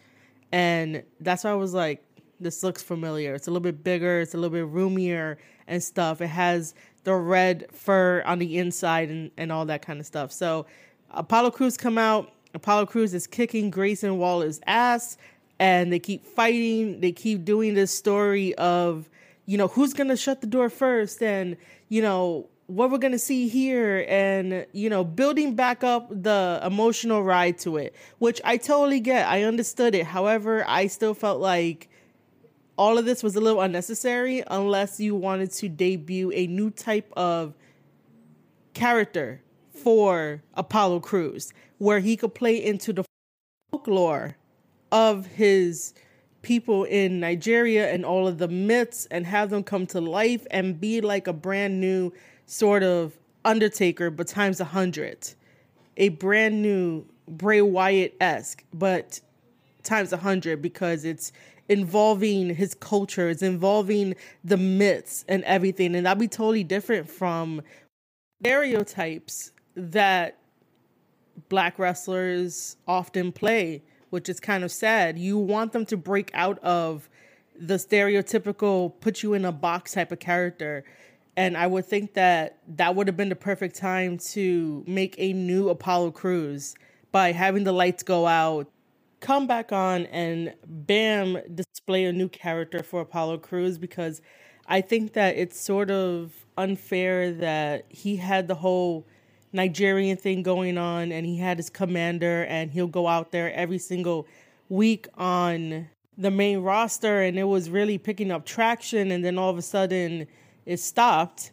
And 0.52 1.04
that's 1.22 1.46
why 1.46 1.52
I 1.52 1.54
was 1.54 1.74
like, 1.74 2.04
this 2.38 2.64
looks 2.64 2.84
familiar. 2.84 3.34
It's 3.34 3.48
a 3.48 3.50
little 3.50 3.64
bit 3.64 3.82
bigger, 3.82 4.20
it's 4.20 4.34
a 4.34 4.38
little 4.38 4.50
bit 4.50 4.68
roomier 4.68 5.38
and 5.68 5.82
stuff. 5.82 6.20
It 6.20 6.28
has 6.28 6.74
the 7.06 7.16
red 7.16 7.68
fur 7.72 8.22
on 8.25 8.40
the 8.40 8.58
inside 8.58 9.08
and, 9.08 9.32
and 9.38 9.54
all 9.54 9.66
that 9.68 9.84
kind 9.84 10.02
of 10.02 10.06
stuff. 10.06 10.34
So 10.34 10.66
Apollo 11.12 11.52
Crews 11.52 11.78
come 11.78 11.98
out. 11.98 12.30
Apollo 12.54 12.88
Crews 12.88 13.14
is 13.14 13.25
kicking 13.25 13.70
Grayson 13.70 14.18
Waller's 14.18 14.60
ass 14.68 15.18
and 15.60 15.94
they 15.94 16.00
keep 16.00 16.25
fighting. 16.25 17.00
They 17.00 17.14
keep 17.14 17.46
doing 17.46 17.74
this 17.74 17.98
story 17.98 18.54
of, 18.56 19.10
you 19.46 19.58
know, 19.58 19.70
who's 19.70 19.94
going 19.94 20.10
to 20.10 20.18
shut 20.18 20.42
the 20.42 20.48
door 20.48 20.70
first 20.70 21.24
and, 21.24 21.56
you 21.88 22.02
know, 22.02 22.50
what 22.67 22.89
we're 22.89 22.98
going 22.98 23.12
to 23.12 23.19
see 23.19 23.48
here 23.48 24.05
and, 24.07 24.65
you 24.72 24.89
know, 24.89 25.03
building 25.03 25.55
back 25.55 25.84
up 25.84 26.10
the 26.10 26.60
emotional 26.63 27.24
ride 27.24 27.60
to 27.60 27.77
it, 27.77 27.95
which 28.17 28.41
I 28.43 28.57
totally 28.57 29.00
get. 29.00 29.27
I 29.27 29.43
understood 29.43 29.93
it. 29.93 30.05
However, 30.05 30.63
I 30.67 30.88
still 30.88 31.13
felt 31.13 31.39
like 31.39 31.89
all 32.77 32.98
of 32.98 33.05
this 33.05 33.22
was 33.24 33.36
a 33.36 33.41
little 33.41 33.62
unnecessary 33.62 34.43
unless 34.48 35.00
you 35.00 35.15
wanted 35.15 35.51
to 35.51 35.69
debut 35.69 36.31
a 36.34 36.48
new 36.48 36.72
type 36.72 37.12
of 37.15 37.53
character 38.74 39.41
for 39.72 40.41
Apollo 40.55 41.01
Crews 41.01 41.53
where 41.77 42.00
he 42.00 42.17
could 42.17 42.34
play 42.34 42.63
into 42.63 42.91
the 42.91 43.05
folklore 43.72 44.38
of 44.91 45.25
his 45.27 45.93
people 46.41 46.84
in 46.84 47.19
Nigeria 47.19 47.91
and 47.91 48.05
all 48.05 48.27
of 48.27 48.38
the 48.38 48.48
myths 48.48 49.07
and 49.10 49.25
have 49.25 49.50
them 49.50 49.63
come 49.63 49.86
to 49.88 50.01
life 50.01 50.45
and 50.51 50.79
be 50.79 51.01
like 51.01 51.27
a 51.27 51.34
brand 51.34 51.79
new 51.79 52.12
sort 52.46 52.84
of 52.84 53.18
Undertaker, 53.44 54.10
but 54.10 54.28
times 54.28 54.60
a 54.60 54.66
hundred. 54.66 55.34
A 55.98 56.10
brand 56.10 56.62
new 56.62 57.06
Bray 57.28 57.62
Wyatt 57.62 58.16
esque, 58.20 58.64
but 58.74 59.22
times 59.84 60.12
a 60.12 60.18
hundred 60.18 60.62
because 60.62 61.06
it's 61.06 61.32
involving 61.70 62.54
his 62.54 62.74
culture, 62.75 63.30
it's 63.30 63.42
involving 63.42 64.16
the 64.44 64.58
myths 64.58 65.25
and 65.28 65.44
everything. 65.44 65.96
And 65.96 66.06
that'd 66.06 66.20
be 66.20 66.28
totally 66.28 66.64
different 66.64 67.10
from 67.10 67.62
stereotypes 68.42 69.52
that 69.75 70.38
black 71.50 71.78
wrestlers 71.80 72.78
often 72.88 73.32
play, 73.32 73.84
which 74.10 74.30
is 74.30 74.40
kind 74.40 74.64
of 74.64 74.72
sad. 74.72 75.18
You 75.18 75.38
want 75.38 75.72
them 75.72 75.86
to 75.88 75.98
break 75.98 76.32
out 76.34 76.60
of 76.60 77.10
the 77.58 77.75
stereotypical 77.75 78.94
put 79.00 79.24
you 79.24 79.34
in 79.34 79.46
a 79.46 79.52
box 79.52 79.94
type 79.94 80.12
of 80.12 80.20
character. 80.20 80.84
And 81.38 81.58
I 81.58 81.68
would 81.68 81.86
think 81.86 82.13
that 82.13 82.60
that 82.77 82.96
would 82.96 83.08
have 83.08 83.18
been 83.18 83.30
the 83.30 83.36
perfect 83.36 83.75
time 83.75 84.18
to 84.18 84.84
make 84.88 85.15
a 85.18 85.34
new 85.34 85.70
Apollo 85.70 86.12
Crews 86.12 86.75
by 87.12 87.32
having 87.32 87.65
the 87.65 87.72
lights 87.72 88.04
go 88.04 88.25
out, 88.25 88.70
come 89.20 89.48
back 89.48 89.72
on, 89.72 90.06
and 90.08 90.54
bam, 90.65 91.38
display 91.54 92.06
a 92.06 92.13
new 92.13 92.30
character 92.30 92.84
for 92.84 93.01
Apollo 93.01 93.39
Crews 93.39 93.77
because 93.77 94.22
I 94.68 94.82
think 94.82 95.13
that 95.13 95.36
it's 95.36 95.60
sort 95.60 95.92
of 95.92 96.32
unfair 96.58 97.34
that 97.34 97.86
he 97.89 98.15
had 98.15 98.48
the 98.48 98.56
whole 98.56 99.06
Nigerian 99.51 100.18
thing 100.18 100.42
going 100.42 100.77
on 100.77 101.12
and 101.12 101.25
he 101.25 101.38
had 101.38 101.58
his 101.58 101.70
commander 101.70 102.46
and 102.46 102.72
he'll 102.72 102.88
go 102.88 103.08
out 103.08 103.32
there 103.32 103.54
every 103.54 103.77
single 103.77 104.27
week 104.70 105.08
on 105.18 105.88
the 106.18 106.32
main 106.32 106.60
roster 106.60 107.22
and 107.22 107.38
it 107.38 107.44
was 107.44 107.70
really 107.70 107.98
picking 107.98 108.32
up 108.32 108.46
traction. 108.46 109.12
And 109.12 109.24
then 109.24 109.38
all 109.38 109.50
of 109.50 109.58
a 109.58 109.62
sudden 109.62 110.27
it 110.65 110.77
stopped 110.77 111.51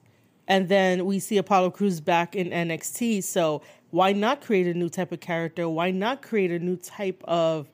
and 0.48 0.68
then 0.68 1.04
we 1.06 1.18
see 1.18 1.38
Apollo 1.38 1.70
Crews 1.70 2.00
back 2.00 2.34
in 2.34 2.50
NXT 2.50 3.22
so 3.24 3.62
why 3.92 4.12
not 4.12 4.40
create 4.40 4.66
a 4.66 4.74
new 4.74 4.88
type 4.88 5.12
of 5.12 5.20
character? 5.20 5.68
Why 5.68 5.90
not 5.90 6.22
create 6.22 6.50
a 6.50 6.58
new 6.58 6.76
type 6.76 7.22
of 7.24 7.68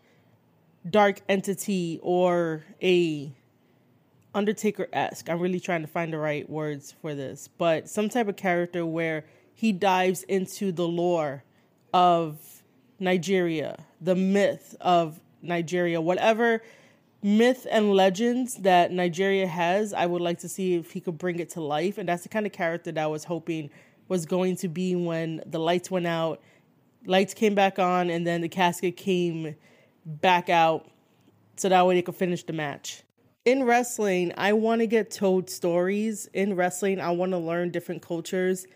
dark 0.88 1.20
entity 1.28 2.00
or 2.02 2.64
a 2.82 3.32
Undertaker-esque? 4.34 5.30
I'm 5.30 5.38
really 5.38 5.60
trying 5.60 5.82
to 5.82 5.86
find 5.86 6.12
the 6.12 6.18
right 6.18 6.48
words 6.50 6.92
for 7.00 7.14
this. 7.14 7.48
But 7.56 7.88
some 7.88 8.08
type 8.08 8.26
of 8.26 8.36
character 8.36 8.84
where 8.84 9.26
he 9.54 9.70
dives 9.70 10.24
into 10.24 10.72
the 10.72 10.88
lore 10.88 11.44
of 11.94 12.38
Nigeria, 12.98 13.84
the 14.00 14.16
myth 14.16 14.74
of 14.80 15.20
Nigeria, 15.40 16.00
whatever 16.00 16.62
myth 17.22 17.66
and 17.70 17.92
legends 17.92 18.56
that 18.56 18.92
Nigeria 18.92 19.46
has, 19.46 19.92
I 19.92 20.06
would 20.06 20.22
like 20.22 20.38
to 20.40 20.48
see 20.48 20.74
if 20.74 20.92
he 20.92 21.00
could 21.00 21.18
bring 21.18 21.38
it 21.38 21.50
to 21.50 21.60
life. 21.60 21.98
And 21.98 22.08
that's 22.08 22.22
the 22.22 22.28
kind 22.28 22.46
of 22.46 22.52
character 22.52 22.92
that 22.92 23.02
I 23.02 23.06
was 23.06 23.24
hoping 23.24 23.70
was 24.08 24.24
going 24.26 24.56
to 24.56 24.68
be 24.68 24.94
when 24.94 25.42
the 25.46 25.58
lights 25.58 25.90
went 25.90 26.06
out, 26.06 26.40
lights 27.04 27.34
came 27.34 27.54
back 27.54 27.78
on, 27.78 28.08
and 28.08 28.26
then 28.26 28.40
the 28.40 28.48
casket 28.48 28.96
came 28.96 29.54
back 30.06 30.48
out 30.48 30.90
so 31.56 31.68
that 31.68 31.86
way 31.86 31.96
they 31.96 32.02
could 32.02 32.16
finish 32.16 32.44
the 32.44 32.52
match. 32.52 33.02
In 33.44 33.64
wrestling, 33.64 34.32
I 34.36 34.52
want 34.52 34.80
to 34.80 34.86
get 34.86 35.10
told 35.10 35.50
stories. 35.50 36.28
In 36.32 36.54
wrestling, 36.54 37.00
I 37.00 37.10
want 37.10 37.32
to 37.32 37.38
learn 37.38 37.70
different 37.70 38.02
cultures 38.02 38.66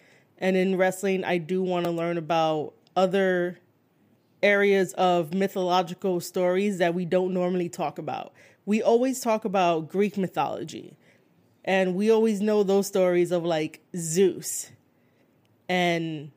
and 0.43 0.57
in 0.57 0.77
wrestling, 0.77 1.25
I 1.25 1.39
do 1.39 1.63
want 1.63 1.85
to 1.85 1.93
learn 1.93 2.19
about 2.19 2.75
other 2.97 3.61
areas 4.43 4.93
of 4.95 5.35
mythological 5.35 6.21
stories 6.21 6.79
that 6.79 6.95
we 6.95 7.05
don't 7.05 7.33
normally 7.33 7.69
talk 7.69 7.99
about. 7.99 8.33
We 8.67 8.83
always 8.83 9.21
talk 9.21 9.45
about 9.45 9.89
Greek 9.89 10.17
mythology, 10.17 10.97
and 11.65 11.95
we 11.95 12.11
always 12.11 12.41
know 12.41 12.63
those 12.63 12.87
stories 12.87 13.31
of 13.31 13.45
like 13.45 13.81
Zeus 13.97 14.71
and 15.69 16.31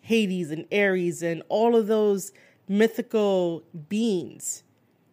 Hades 0.00 0.50
and 0.50 0.66
Ares 0.72 1.22
and 1.22 1.42
all 1.48 1.76
of 1.76 1.86
those 1.86 2.32
mythical 2.68 3.62
beings. 3.88 4.62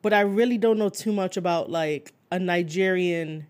But 0.02 0.14
I 0.14 0.22
really 0.22 0.58
don't 0.58 0.78
know 0.78 0.90
too 0.90 1.12
much 1.12 1.38
about 1.38 1.70
like 1.70 2.14
a 2.32 2.40
Nigerian 2.40 3.48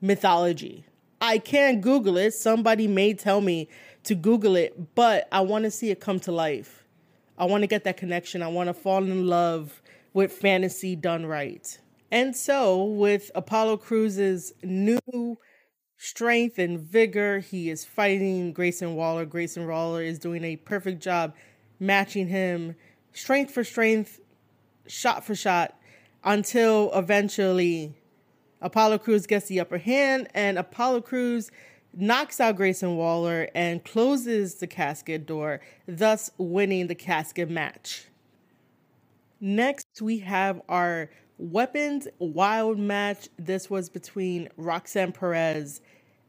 mythology. 0.00 0.84
I 1.20 1.38
can 1.38 1.80
Google 1.80 2.16
it. 2.18 2.32
Somebody 2.32 2.86
may 2.86 3.14
tell 3.14 3.40
me 3.40 3.68
to 4.04 4.14
Google 4.14 4.56
it, 4.56 4.94
but 4.94 5.26
I 5.32 5.40
want 5.40 5.64
to 5.64 5.70
see 5.70 5.90
it 5.90 6.00
come 6.00 6.20
to 6.20 6.32
life. 6.32 6.75
I 7.38 7.44
want 7.44 7.62
to 7.62 7.66
get 7.66 7.84
that 7.84 7.96
connection. 7.96 8.42
I 8.42 8.48
want 8.48 8.68
to 8.68 8.74
fall 8.74 9.02
in 9.02 9.26
love 9.26 9.82
with 10.12 10.32
fantasy 10.32 10.96
done 10.96 11.26
right. 11.26 11.78
And 12.10 12.34
so, 12.34 12.84
with 12.84 13.30
Apollo 13.34 13.78
Crews's 13.78 14.52
new 14.62 15.36
strength 15.98 16.58
and 16.58 16.78
vigor, 16.78 17.40
he 17.40 17.68
is 17.68 17.84
fighting 17.84 18.52
Grayson 18.52 18.94
Waller. 18.94 19.24
Grayson 19.24 19.66
Waller 19.66 20.02
is 20.02 20.18
doing 20.18 20.44
a 20.44 20.56
perfect 20.56 21.02
job 21.02 21.34
matching 21.78 22.28
him 22.28 22.76
strength 23.12 23.52
for 23.52 23.64
strength, 23.64 24.20
shot 24.86 25.24
for 25.24 25.34
shot, 25.34 25.76
until 26.24 26.90
eventually 26.94 27.94
Apollo 28.60 28.98
Cruz 28.98 29.26
gets 29.26 29.48
the 29.48 29.60
upper 29.60 29.78
hand, 29.78 30.28
and 30.34 30.58
Apollo 30.58 31.02
Crews 31.02 31.50
knocks 31.96 32.40
out 32.40 32.56
Grayson 32.56 32.96
Waller 32.96 33.48
and 33.54 33.82
closes 33.82 34.56
the 34.56 34.66
casket 34.66 35.26
door, 35.26 35.60
thus 35.88 36.30
winning 36.38 36.86
the 36.86 36.94
casket 36.94 37.50
match. 37.50 38.04
Next, 39.40 40.00
we 40.00 40.18
have 40.18 40.60
our 40.68 41.10
weapons 41.38 42.06
wild 42.18 42.78
match. 42.78 43.28
This 43.38 43.68
was 43.68 43.88
between 43.88 44.48
Roxanne 44.56 45.12
Perez 45.12 45.80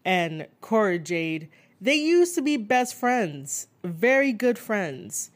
and 0.06 0.48
Cora 0.62 1.00
Jade. 1.00 1.50
They 1.80 1.96
used 1.96 2.36
to 2.36 2.42
be 2.42 2.58
best 2.58 2.96
friends, 2.96 3.68
very 3.84 4.34
good 4.34 4.58
friends. 4.58 5.32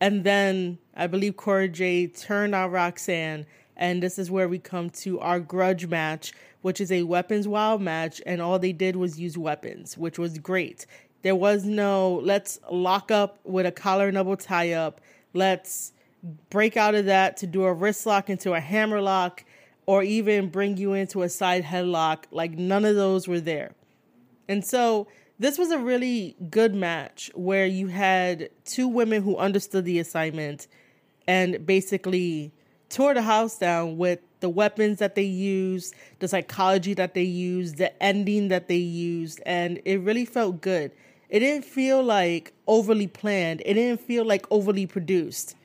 And 0.00 0.24
then 0.24 0.78
I 0.96 1.06
believe 1.06 1.36
Cora 1.36 1.68
Jade 1.68 2.16
turned 2.16 2.54
on 2.54 2.70
Roxanne, 2.70 3.46
and 3.76 4.02
this 4.02 4.18
is 4.18 4.30
where 4.30 4.48
we 4.48 4.58
come 4.58 4.90
to 4.90 5.18
our 5.20 5.40
grudge 5.40 5.86
match 5.86 6.32
which 6.62 6.80
is 6.80 6.90
a 6.90 7.02
weapons 7.02 7.46
wild 7.46 7.82
match, 7.82 8.22
and 8.24 8.40
all 8.40 8.58
they 8.58 8.72
did 8.72 8.96
was 8.96 9.20
use 9.20 9.36
weapons, 9.36 9.98
which 9.98 10.18
was 10.18 10.38
great. 10.38 10.86
There 11.22 11.36
was 11.36 11.64
no 11.64 12.20
let's 12.24 12.58
lock 12.70 13.10
up 13.10 13.38
with 13.44 13.66
a 13.66 13.72
collar 13.72 14.08
and 14.08 14.16
elbow 14.16 14.36
tie 14.36 14.72
up. 14.72 15.00
Let's 15.34 15.92
break 16.50 16.76
out 16.76 16.94
of 16.94 17.06
that 17.06 17.36
to 17.38 17.46
do 17.46 17.64
a 17.64 17.72
wrist 17.72 18.06
lock 18.06 18.30
into 18.30 18.54
a 18.54 18.60
hammer 18.60 19.00
lock 19.00 19.44
or 19.86 20.02
even 20.02 20.48
bring 20.48 20.76
you 20.76 20.94
into 20.94 21.22
a 21.22 21.28
side 21.28 21.64
headlock. 21.64 22.24
Like 22.30 22.52
none 22.52 22.84
of 22.84 22.96
those 22.96 23.28
were 23.28 23.40
there. 23.40 23.72
And 24.48 24.64
so 24.64 25.08
this 25.38 25.58
was 25.58 25.70
a 25.70 25.78
really 25.78 26.36
good 26.50 26.74
match 26.74 27.30
where 27.34 27.66
you 27.66 27.88
had 27.88 28.50
two 28.64 28.86
women 28.86 29.22
who 29.22 29.36
understood 29.36 29.84
the 29.84 29.98
assignment 29.98 30.68
and 31.26 31.64
basically 31.66 32.52
tore 32.92 33.14
the 33.14 33.22
house 33.22 33.58
down 33.58 33.96
with 33.96 34.20
the 34.40 34.48
weapons 34.48 34.98
that 34.98 35.14
they 35.14 35.22
used, 35.22 35.94
the 36.18 36.28
psychology 36.28 36.94
that 36.94 37.14
they 37.14 37.22
used, 37.22 37.78
the 37.78 38.02
ending 38.02 38.48
that 38.48 38.68
they 38.68 38.76
used, 38.76 39.40
and 39.46 39.80
it 39.84 40.00
really 40.00 40.24
felt 40.24 40.60
good. 40.60 40.92
It 41.28 41.40
didn't 41.40 41.64
feel 41.64 42.02
like 42.02 42.52
overly 42.66 43.06
planned. 43.06 43.62
It 43.64 43.74
didn't 43.74 44.02
feel 44.02 44.24
like 44.24 44.46
overly 44.50 44.86
produced. 44.86 45.56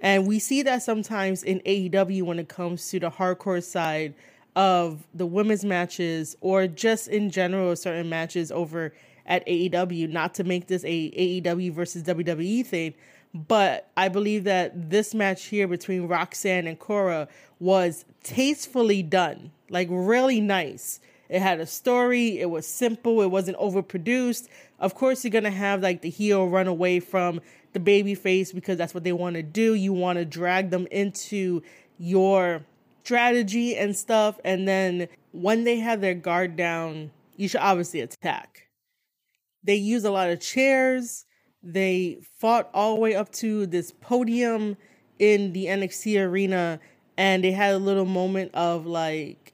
And 0.00 0.26
we 0.26 0.38
see 0.38 0.62
that 0.62 0.82
sometimes 0.82 1.44
in 1.44 1.60
AEW 1.60 2.22
when 2.24 2.38
it 2.38 2.48
comes 2.48 2.88
to 2.90 2.98
the 2.98 3.10
hardcore 3.10 3.62
side 3.62 4.14
of 4.56 5.06
the 5.14 5.26
women's 5.26 5.64
matches 5.64 6.36
or 6.40 6.66
just 6.66 7.06
in 7.06 7.30
general 7.30 7.76
certain 7.76 8.08
matches 8.08 8.50
over 8.50 8.92
at 9.26 9.46
AEW. 9.46 10.10
Not 10.10 10.34
to 10.34 10.44
make 10.44 10.66
this 10.66 10.84
a 10.84 11.10
AEW 11.42 11.72
versus 11.72 12.02
WWE 12.02 12.66
thing, 12.66 12.94
but 13.34 13.90
I 13.96 14.08
believe 14.08 14.44
that 14.44 14.90
this 14.90 15.14
match 15.14 15.46
here 15.46 15.68
between 15.68 16.08
Roxanne 16.08 16.66
and 16.66 16.78
Cora 16.78 17.28
was 17.60 18.04
tastefully 18.22 19.02
done, 19.02 19.52
like 19.70 19.88
really 19.90 20.40
nice. 20.40 21.00
It 21.28 21.40
had 21.40 21.60
a 21.60 21.66
story, 21.66 22.40
it 22.40 22.48
was 22.50 22.66
simple, 22.66 23.20
it 23.20 23.30
wasn't 23.30 23.58
overproduced. 23.58 24.48
Of 24.78 24.94
course, 24.94 25.24
you're 25.24 25.30
gonna 25.30 25.50
have 25.50 25.82
like 25.82 26.00
the 26.00 26.10
heel 26.10 26.48
run 26.48 26.66
away 26.66 27.00
from 27.00 27.40
the 27.72 27.80
baby 27.80 28.14
face 28.14 28.52
because 28.52 28.78
that's 28.78 28.94
what 28.94 29.04
they 29.04 29.12
want 29.12 29.36
to 29.36 29.42
do. 29.42 29.74
You 29.74 29.92
want 29.92 30.18
to 30.18 30.24
drag 30.24 30.70
them 30.70 30.86
into 30.90 31.62
your 31.98 32.64
strategy 33.04 33.76
and 33.76 33.96
stuff. 33.96 34.38
And 34.44 34.66
then 34.66 35.08
when 35.32 35.64
they 35.64 35.78
have 35.78 36.00
their 36.00 36.14
guard 36.14 36.56
down, 36.56 37.10
you 37.36 37.48
should 37.48 37.60
obviously 37.60 38.00
attack. 38.00 38.68
They 39.62 39.76
use 39.76 40.04
a 40.04 40.10
lot 40.10 40.30
of 40.30 40.40
chairs. 40.40 41.24
They 41.62 42.18
fought 42.38 42.70
all 42.72 42.94
the 42.94 43.00
way 43.00 43.14
up 43.14 43.30
to 43.32 43.66
this 43.66 43.92
podium 43.92 44.76
in 45.18 45.52
the 45.52 45.66
NXT 45.66 46.24
arena, 46.24 46.80
and 47.16 47.42
they 47.42 47.52
had 47.52 47.74
a 47.74 47.78
little 47.78 48.04
moment 48.04 48.54
of 48.54 48.86
like, 48.86 49.52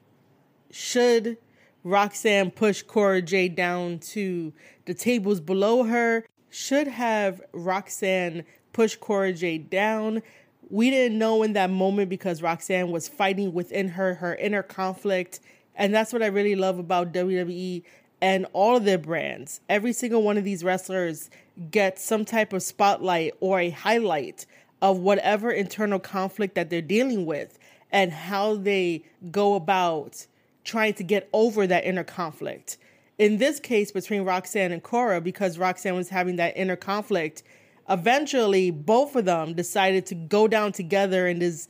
should 0.70 1.38
Roxanne 1.82 2.50
push 2.50 2.82
Cora 2.82 3.22
Jade 3.22 3.56
down 3.56 3.98
to 4.00 4.52
the 4.84 4.94
tables 4.94 5.40
below 5.40 5.84
her? 5.84 6.24
should 6.54 6.86
have 6.86 7.42
Roxanne 7.52 8.44
push 8.72 8.94
Cora 8.94 9.32
Jade 9.32 9.68
down. 9.68 10.22
We 10.70 10.88
didn't 10.88 11.18
know 11.18 11.42
in 11.42 11.52
that 11.54 11.68
moment 11.68 12.08
because 12.08 12.42
Roxanne 12.42 12.92
was 12.92 13.08
fighting 13.08 13.52
within 13.52 13.88
her, 13.88 14.14
her 14.14 14.36
inner 14.36 14.62
conflict. 14.62 15.40
And 15.74 15.92
that's 15.92 16.12
what 16.12 16.22
I 16.22 16.26
really 16.26 16.54
love 16.54 16.78
about 16.78 17.12
WWE 17.12 17.82
and 18.20 18.46
all 18.52 18.76
of 18.76 18.84
their 18.84 18.98
brands. 18.98 19.60
Every 19.68 19.92
single 19.92 20.22
one 20.22 20.38
of 20.38 20.44
these 20.44 20.62
wrestlers 20.62 21.28
gets 21.70 22.04
some 22.04 22.24
type 22.24 22.52
of 22.52 22.62
spotlight 22.62 23.34
or 23.40 23.60
a 23.60 23.70
highlight 23.70 24.46
of 24.82 24.98
whatever 24.98 25.50
internal 25.50 25.98
conflict 25.98 26.54
that 26.54 26.70
they're 26.70 26.82
dealing 26.82 27.26
with 27.26 27.58
and 27.90 28.12
how 28.12 28.56
they 28.56 29.04
go 29.30 29.54
about 29.54 30.26
trying 30.64 30.94
to 30.94 31.04
get 31.04 31.28
over 31.32 31.66
that 31.66 31.84
inner 31.84 32.04
conflict 32.04 32.78
in 33.18 33.38
this 33.38 33.60
case 33.60 33.92
between 33.92 34.22
Roxanne 34.22 34.72
and 34.72 34.82
Cora, 34.82 35.20
because 35.20 35.58
Roxanne 35.58 35.94
was 35.94 36.08
having 36.08 36.36
that 36.36 36.56
inner 36.56 36.76
conflict, 36.76 37.42
eventually 37.88 38.70
both 38.70 39.14
of 39.14 39.24
them 39.24 39.54
decided 39.54 40.06
to 40.06 40.14
go 40.14 40.48
down 40.48 40.72
together 40.72 41.26
in 41.26 41.38
this 41.38 41.68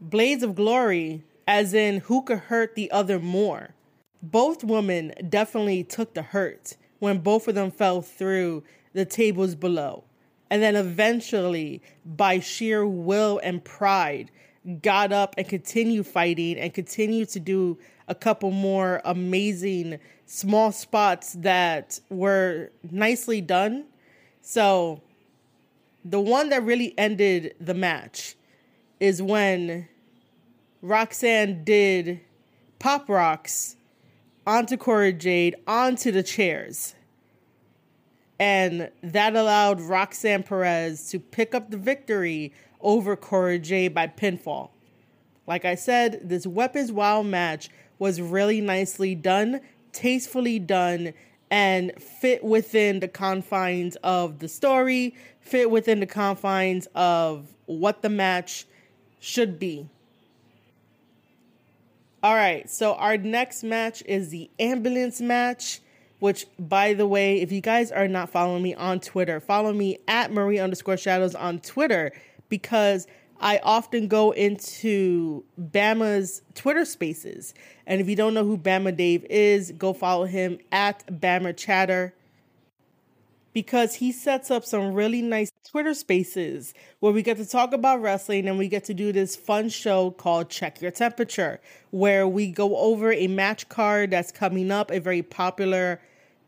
blaze 0.00 0.42
of 0.42 0.54
glory, 0.54 1.22
as 1.46 1.74
in 1.74 2.00
who 2.00 2.22
could 2.22 2.38
hurt 2.38 2.74
the 2.74 2.90
other 2.90 3.18
more. 3.18 3.74
Both 4.22 4.64
women 4.64 5.12
definitely 5.28 5.84
took 5.84 6.14
the 6.14 6.22
hurt 6.22 6.76
when 6.98 7.18
both 7.18 7.46
of 7.46 7.54
them 7.54 7.70
fell 7.70 8.00
through 8.00 8.64
the 8.96 9.04
tables 9.04 9.54
below. 9.54 10.02
And 10.50 10.62
then 10.62 10.74
eventually, 10.74 11.82
by 12.04 12.40
sheer 12.40 12.86
will 12.86 13.38
and 13.42 13.62
pride, 13.62 14.30
got 14.82 15.12
up 15.12 15.34
and 15.36 15.48
continued 15.48 16.06
fighting 16.06 16.58
and 16.58 16.72
continued 16.72 17.28
to 17.28 17.40
do 17.40 17.78
a 18.08 18.14
couple 18.14 18.50
more 18.50 19.00
amazing 19.04 20.00
small 20.24 20.72
spots 20.72 21.34
that 21.34 22.00
were 22.08 22.70
nicely 22.90 23.40
done. 23.40 23.84
So 24.40 25.02
the 26.04 26.20
one 26.20 26.48
that 26.48 26.62
really 26.64 26.94
ended 26.96 27.54
the 27.60 27.74
match 27.74 28.34
is 28.98 29.20
when 29.20 29.88
Roxanne 30.80 31.64
did 31.64 32.20
pop 32.78 33.08
rocks 33.08 33.76
onto 34.46 34.76
Cora 34.76 35.12
Jade 35.12 35.56
onto 35.66 36.10
the 36.10 36.22
chairs. 36.22 36.95
And 38.38 38.90
that 39.02 39.34
allowed 39.34 39.80
Roxanne 39.80 40.42
Perez 40.42 41.10
to 41.10 41.18
pick 41.18 41.54
up 41.54 41.70
the 41.70 41.78
victory 41.78 42.52
over 42.80 43.16
Cora 43.16 43.58
Jade 43.58 43.94
by 43.94 44.08
pinfall. 44.08 44.70
Like 45.46 45.64
I 45.64 45.74
said, 45.74 46.20
this 46.28 46.46
Weapons 46.46 46.92
Wild 46.92 47.26
match 47.26 47.70
was 47.98 48.20
really 48.20 48.60
nicely 48.60 49.14
done 49.14 49.60
tastefully 49.96 50.58
done 50.58 51.14
and 51.50 51.92
fit 52.00 52.44
within 52.44 53.00
the 53.00 53.08
confines 53.08 53.96
of 53.96 54.40
the 54.40 54.48
story, 54.48 55.14
fit 55.40 55.70
within 55.70 56.00
the 56.00 56.06
confines 56.06 56.86
of 56.94 57.54
what 57.64 58.02
the 58.02 58.10
match 58.10 58.66
should 59.20 59.58
be. 59.58 59.88
All 62.22 62.34
right, 62.34 62.68
so 62.68 62.94
our 62.94 63.16
next 63.16 63.62
match 63.62 64.02
is 64.06 64.30
the 64.30 64.50
ambulance 64.58 65.20
match, 65.20 65.80
which, 66.18 66.46
by 66.58 66.94
the 66.94 67.06
way, 67.06 67.40
if 67.40 67.52
you 67.52 67.60
guys 67.60 67.92
are 67.92 68.08
not 68.08 68.30
following 68.30 68.62
me 68.62 68.74
on 68.74 69.00
Twitter, 69.00 69.40
follow 69.40 69.72
me 69.72 69.98
at 70.08 70.32
Marie 70.32 70.58
underscore 70.58 70.96
shadows 70.96 71.34
on 71.34 71.58
Twitter 71.60 72.12
because 72.48 73.06
I 73.40 73.60
often 73.62 74.08
go 74.08 74.30
into 74.30 75.44
Bama's 75.60 76.42
Twitter 76.54 76.84
spaces. 76.84 77.54
And 77.86 78.00
if 78.00 78.08
you 78.08 78.16
don't 78.16 78.34
know 78.34 78.44
who 78.44 78.56
Bama 78.56 78.96
Dave 78.96 79.24
is, 79.28 79.72
go 79.72 79.92
follow 79.92 80.24
him 80.24 80.58
at 80.72 81.06
Bama 81.06 81.56
Chatter 81.56 82.14
because 83.56 83.94
he 83.94 84.12
sets 84.12 84.50
up 84.50 84.66
some 84.66 84.92
really 84.92 85.22
nice 85.22 85.50
Twitter 85.66 85.94
spaces 85.94 86.74
where 87.00 87.10
we 87.10 87.22
get 87.22 87.38
to 87.38 87.48
talk 87.48 87.72
about 87.72 88.02
wrestling 88.02 88.46
and 88.46 88.58
we 88.58 88.68
get 88.68 88.84
to 88.84 88.92
do 88.92 89.12
this 89.12 89.34
fun 89.34 89.70
show 89.70 90.10
called 90.10 90.50
Check 90.50 90.82
Your 90.82 90.90
Temperature, 90.90 91.58
where 91.88 92.28
we 92.28 92.50
go 92.50 92.76
over 92.76 93.12
a 93.12 93.28
match 93.28 93.66
card 93.70 94.10
that's 94.10 94.30
coming 94.30 94.70
up, 94.70 94.90
a 94.90 95.00
very 95.00 95.22
popular 95.22 96.02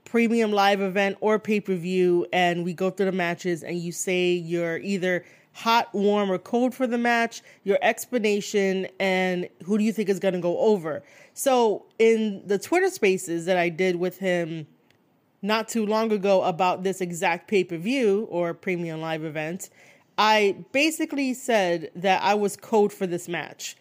premium 0.05 0.53
live 0.53 0.83
event 0.83 1.17
or 1.23 1.39
pay 1.39 1.61
per 1.61 1.75
view, 1.77 2.27
and 2.31 2.63
we 2.63 2.75
go 2.75 2.91
through 2.91 3.07
the 3.07 3.13
matches 3.13 3.63
and 3.63 3.79
you 3.79 3.91
say 3.91 4.33
you're 4.33 4.77
either 4.77 5.25
hot, 5.55 5.89
warm, 5.95 6.31
or 6.31 6.37
cold 6.37 6.75
for 6.75 6.87
the 6.87 6.99
match, 6.99 7.41
your 7.65 7.79
explanation, 7.81 8.87
and 9.01 9.49
who 9.65 9.79
do 9.79 9.85
you 9.85 9.95
think 9.95 10.11
is 10.11 10.19
going 10.19 10.35
to 10.35 10.41
go 10.41 10.59
over. 10.59 11.03
So, 11.33 11.87
in 11.99 12.43
the 12.47 12.59
Twitter 12.59 12.91
spaces 12.91 13.47
that 13.47 13.57
I 13.57 13.71
did 13.71 13.97
with 13.97 14.19
him 14.19 14.67
not 15.43 15.69
too 15.69 15.87
long 15.87 16.13
ago 16.13 16.43
about 16.43 16.83
this 16.83 17.01
exact 17.01 17.49
pay 17.49 17.65
per 17.65 17.77
view 17.77 18.27
or 18.31 18.55
premium 18.55 19.01
live 19.01 19.25
event, 19.25 19.71
I 20.17 20.65
basically 20.73 21.35
said 21.35 21.91
that 21.95 22.23
I 22.23 22.35
was 22.35 22.57
code 22.57 22.93
for 22.93 23.07
this 23.07 23.29
match. 23.29 23.77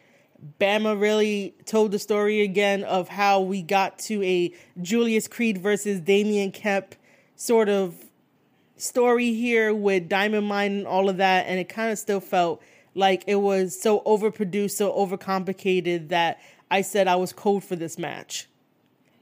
Bama 0.60 1.00
really 1.00 1.56
told 1.65 1.91
the 1.91 2.00
story 2.00 2.41
again 2.41 2.84
of 2.84 3.10
how 3.10 3.41
we 3.41 3.63
got 3.63 3.98
to 4.00 4.22
a 4.24 4.54
Julius 4.82 5.28
Creed 5.28 5.58
versus 5.58 6.00
Damon 6.00 6.52
Kemp 6.52 6.93
sort 7.36 7.70
of 7.70 7.96
story 8.76 9.34
here 9.34 9.74
with 9.74 10.08
Diamond 10.08 10.48
Mine 10.48 10.72
and 10.72 10.88
all 10.88 11.10
of 11.10 11.17
that, 11.17 11.48
and 11.48 11.60
it 11.60 11.70
kind 11.70 11.91
of 11.91 11.98
still 11.98 12.20
felt 12.20 12.62
like 12.93 13.24
it 13.26 13.36
was 13.36 13.80
so 13.80 14.02
overproduced, 14.02 14.72
so 14.72 14.91
overcomplicated 14.91 16.10
that 16.10 16.39
I 16.70 16.82
said 16.82 17.08
I 17.08 17.15
was 17.15 17.34
cold 17.34 17.63
for 17.63 17.76
this 17.76 17.98
match. 17.98 18.48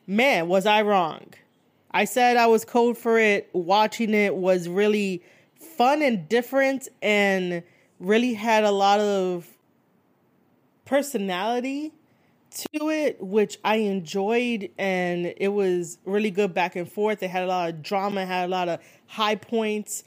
Man, 0.06 0.48
was 0.48 0.66
I 0.66 0.82
wrong. 0.82 1.34
I 1.96 2.04
said 2.04 2.36
I 2.36 2.48
was 2.48 2.66
cold 2.66 2.98
for 2.98 3.18
it. 3.18 3.50
Watching 3.54 4.14
it 4.14 4.36
was 4.36 4.68
really 4.68 5.24
fun 5.78 6.02
and 6.02 6.28
different 6.28 6.90
and 7.02 7.64
really 8.02 8.34
had 8.34 8.66
a 8.66 8.72
lot 8.72 9.00
of 9.00 9.48
personality 10.84 11.94
to 12.74 12.90
it, 12.90 13.22
which 13.22 13.58
I 13.64 13.78
enjoyed, 13.78 14.72
and 14.78 15.34
it 15.38 15.54
was 15.54 15.98
really 16.04 16.32
good 16.32 16.54
back 16.54 16.76
and 16.76 16.92
forth. 16.92 17.24
It 17.24 17.30
had 17.30 17.44
a 17.44 17.48
lot 17.48 17.70
of 17.70 17.82
drama, 17.82 18.26
had 18.26 18.46
a 18.46 18.52
lot 18.52 18.68
of 18.68 18.82
high 19.08 19.36
points, 19.36 20.04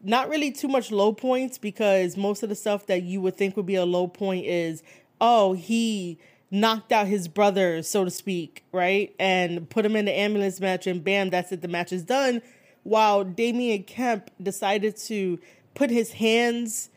not 0.00 0.28
really 0.28 0.52
too 0.52 0.68
much 0.68 0.92
low 0.92 1.12
points 1.12 1.58
because 1.58 2.16
most 2.16 2.44
of 2.44 2.50
the 2.50 2.54
stuff 2.54 2.86
that 2.86 3.02
you 3.02 3.20
would 3.20 3.36
think 3.36 3.56
would 3.56 3.66
be 3.66 3.74
a 3.74 3.84
low 3.84 4.06
point 4.06 4.46
is, 4.46 4.84
oh, 5.20 5.54
he 5.54 6.20
knocked 6.52 6.92
out 6.92 7.06
his 7.08 7.26
brother, 7.26 7.82
so 7.82 8.04
to 8.04 8.10
speak, 8.10 8.62
right? 8.70 9.14
And 9.18 9.68
put 9.68 9.84
him 9.84 9.96
in 9.96 10.04
the 10.04 10.16
ambulance 10.16 10.60
match, 10.60 10.86
and 10.86 11.02
bam, 11.02 11.30
that's 11.30 11.50
it, 11.50 11.62
the 11.62 11.68
match 11.68 11.92
is 11.92 12.04
done. 12.04 12.42
While 12.84 13.24
Damon 13.24 13.82
Kemp 13.84 14.30
decided 14.40 14.96
to 14.98 15.40
put 15.74 15.90
his 15.90 16.12
hands 16.12 16.90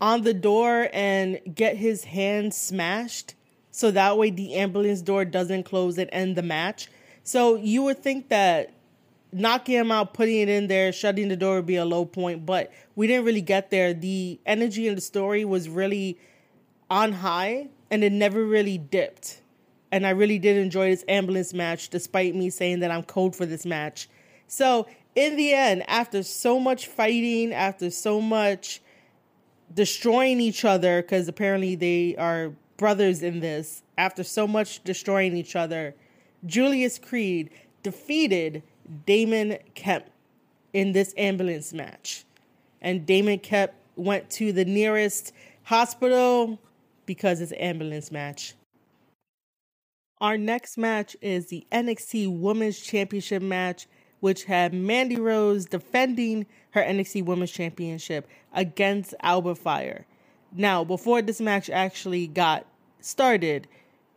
on 0.00 0.22
the 0.22 0.34
door 0.34 0.88
and 0.92 1.40
get 1.54 1.76
his 1.76 2.04
hands 2.04 2.56
smashed 2.56 3.34
so 3.70 3.90
that 3.90 4.16
way 4.16 4.30
the 4.30 4.54
ambulance 4.54 5.02
door 5.02 5.26
doesn't 5.26 5.64
close 5.64 5.98
and 5.98 6.08
end 6.10 6.34
the 6.34 6.42
match. 6.42 6.88
So 7.22 7.56
you 7.56 7.82
would 7.82 8.02
think 8.02 8.30
that 8.30 8.72
knocking 9.32 9.74
him 9.74 9.92
out, 9.92 10.14
putting 10.14 10.36
it 10.36 10.48
in 10.48 10.68
there, 10.68 10.92
shutting 10.92 11.28
the 11.28 11.36
door 11.36 11.56
would 11.56 11.66
be 11.66 11.76
a 11.76 11.84
low 11.84 12.06
point, 12.06 12.46
but 12.46 12.72
we 12.94 13.06
didn't 13.06 13.26
really 13.26 13.42
get 13.42 13.70
there. 13.70 13.92
The 13.92 14.40
energy 14.46 14.88
in 14.88 14.94
the 14.94 15.02
story 15.02 15.44
was 15.44 15.68
really 15.68 16.18
on 16.88 17.12
high 17.12 17.68
and 17.90 18.02
it 18.04 18.12
never 18.12 18.44
really 18.44 18.78
dipped. 18.78 19.42
And 19.92 20.06
I 20.06 20.10
really 20.10 20.38
did 20.38 20.56
enjoy 20.56 20.90
this 20.90 21.04
ambulance 21.08 21.54
match, 21.54 21.88
despite 21.88 22.34
me 22.34 22.50
saying 22.50 22.80
that 22.80 22.90
I'm 22.90 23.04
cold 23.04 23.36
for 23.36 23.46
this 23.46 23.64
match. 23.64 24.08
So, 24.48 24.86
in 25.14 25.36
the 25.36 25.52
end, 25.52 25.88
after 25.88 26.22
so 26.22 26.60
much 26.60 26.86
fighting, 26.86 27.52
after 27.52 27.90
so 27.90 28.20
much 28.20 28.80
destroying 29.72 30.40
each 30.40 30.64
other 30.64 31.02
because 31.02 31.28
apparently 31.28 31.74
they 31.74 32.16
are 32.16 32.52
brothers 32.76 33.22
in 33.22 33.40
this. 33.40 33.82
After 33.98 34.22
so 34.22 34.46
much 34.46 34.84
destroying 34.84 35.36
each 35.36 35.56
other, 35.56 35.94
Julius 36.44 36.98
Creed 36.98 37.50
defeated 37.82 38.62
Damon 39.06 39.58
Kemp 39.74 40.06
in 40.72 40.92
this 40.92 41.14
ambulance 41.16 41.72
match. 41.72 42.24
And 42.82 43.06
Damon 43.06 43.38
Kemp 43.38 43.72
went 43.96 44.28
to 44.30 44.52
the 44.52 44.64
nearest 44.64 45.32
hospital 45.64 46.58
because 47.06 47.40
it's 47.40 47.52
ambulance 47.56 48.12
match. 48.12 48.54
Our 50.20 50.38
next 50.38 50.78
match 50.78 51.16
is 51.20 51.46
the 51.46 51.66
NXT 51.70 52.38
Women's 52.40 52.78
Championship 52.80 53.42
match, 53.42 53.86
which 54.20 54.44
had 54.44 54.72
Mandy 54.72 55.16
Rose 55.16 55.66
defending 55.66 56.46
her 56.70 56.82
NXT 56.82 57.24
Women's 57.24 57.52
Championship 57.52 58.26
against 58.54 59.14
Alba 59.22 59.54
Fyre. 59.54 60.06
Now, 60.52 60.84
before 60.84 61.20
this 61.20 61.40
match 61.40 61.68
actually 61.68 62.26
got 62.26 62.66
started, 63.00 63.68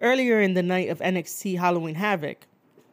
earlier 0.02 0.40
in 0.40 0.54
the 0.54 0.64
night 0.64 0.90
of 0.90 1.00
NXT 1.00 1.58
Halloween 1.58 1.96
Havoc, 1.96 2.38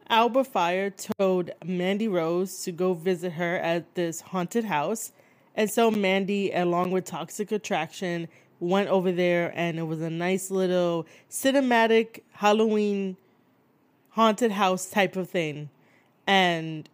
Alba 0.09 0.43
Fyre 0.43 0.89
told 0.89 1.51
Mandy 1.65 2.07
Rose 2.07 2.63
to 2.63 2.71
go 2.71 2.93
visit 2.93 3.33
her 3.33 3.57
at 3.57 3.95
this 3.95 4.21
haunted 4.21 4.65
house. 4.65 5.11
And 5.55 5.69
so 5.69 5.91
Mandy, 5.91 6.51
along 6.51 6.91
with 6.91 7.05
Toxic 7.05 7.51
Attraction, 7.51 8.27
went 8.59 8.89
over 8.89 9.11
there 9.11 9.51
and 9.55 9.77
it 9.77 9.83
was 9.83 10.01
a 10.01 10.09
nice 10.09 10.49
little 10.49 11.05
cinematic 11.29 12.21
Halloween 12.31 13.17
haunted 14.09 14.51
house 14.51 14.87
type 14.89 15.15
of 15.15 15.29
thing. 15.29 15.69
And 16.25 16.89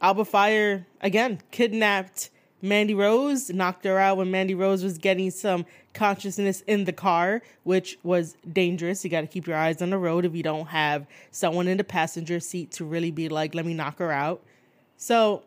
Alba 0.00 0.24
Fyre, 0.24 0.86
again, 1.00 1.40
kidnapped 1.50 2.30
Mandy 2.62 2.94
Rose, 2.94 3.50
knocked 3.50 3.84
her 3.84 3.98
out 3.98 4.16
when 4.16 4.30
Mandy 4.30 4.54
Rose 4.54 4.82
was 4.82 4.98
getting 4.98 5.30
some 5.30 5.66
consciousness 5.94 6.62
in 6.66 6.84
the 6.84 6.92
car, 6.92 7.42
which 7.64 7.98
was 8.02 8.36
dangerous. 8.52 9.04
You 9.04 9.10
got 9.10 9.22
to 9.22 9.26
keep 9.26 9.46
your 9.46 9.56
eyes 9.56 9.80
on 9.80 9.90
the 9.90 9.98
road 9.98 10.24
if 10.24 10.34
you 10.34 10.42
don't 10.42 10.66
have 10.66 11.06
someone 11.30 11.68
in 11.68 11.78
the 11.78 11.84
passenger 11.84 12.40
seat 12.40 12.70
to 12.72 12.84
really 12.84 13.10
be 13.10 13.28
like, 13.28 13.54
let 13.54 13.66
me 13.66 13.74
knock 13.74 13.98
her 13.98 14.10
out. 14.10 14.42
So 14.96 15.42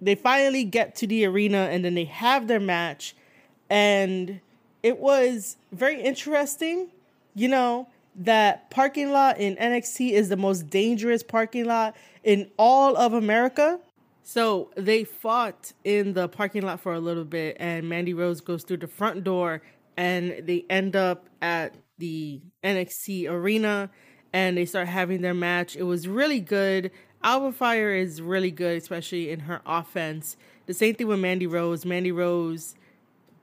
they 0.00 0.14
finally 0.14 0.64
get 0.64 0.94
to 0.96 1.06
the 1.06 1.24
arena 1.26 1.68
and 1.70 1.84
then 1.84 1.94
they 1.94 2.04
have 2.04 2.48
their 2.48 2.60
match. 2.60 3.14
And 3.70 4.40
it 4.84 4.98
was 4.98 5.56
very 5.72 6.00
interesting. 6.00 6.90
You 7.34 7.48
know, 7.48 7.88
that 8.14 8.70
parking 8.70 9.10
lot 9.10 9.38
in 9.38 9.56
NXT 9.56 10.12
is 10.12 10.28
the 10.28 10.36
most 10.36 10.68
dangerous 10.68 11.24
parking 11.24 11.64
lot 11.64 11.96
in 12.22 12.50
all 12.58 12.96
of 12.96 13.14
America. 13.14 13.80
So 14.22 14.70
they 14.76 15.04
fought 15.04 15.72
in 15.84 16.12
the 16.12 16.28
parking 16.28 16.62
lot 16.62 16.80
for 16.80 16.94
a 16.94 17.00
little 17.00 17.24
bit, 17.24 17.56
and 17.58 17.88
Mandy 17.88 18.14
Rose 18.14 18.40
goes 18.40 18.62
through 18.62 18.76
the 18.76 18.86
front 18.86 19.24
door, 19.24 19.62
and 19.96 20.46
they 20.46 20.64
end 20.70 20.96
up 20.96 21.28
at 21.42 21.74
the 21.98 22.40
NXT 22.62 23.28
arena, 23.28 23.90
and 24.32 24.56
they 24.56 24.66
start 24.66 24.88
having 24.88 25.22
their 25.22 25.34
match. 25.34 25.76
It 25.76 25.84
was 25.84 26.06
really 26.06 26.40
good. 26.40 26.90
Alba 27.22 27.52
Fyre 27.52 27.94
is 27.94 28.20
really 28.20 28.50
good, 28.50 28.76
especially 28.76 29.30
in 29.30 29.40
her 29.40 29.62
offense. 29.64 30.36
The 30.66 30.74
same 30.74 30.94
thing 30.94 31.06
with 31.06 31.20
Mandy 31.20 31.46
Rose. 31.46 31.86
Mandy 31.86 32.12
Rose 32.12 32.74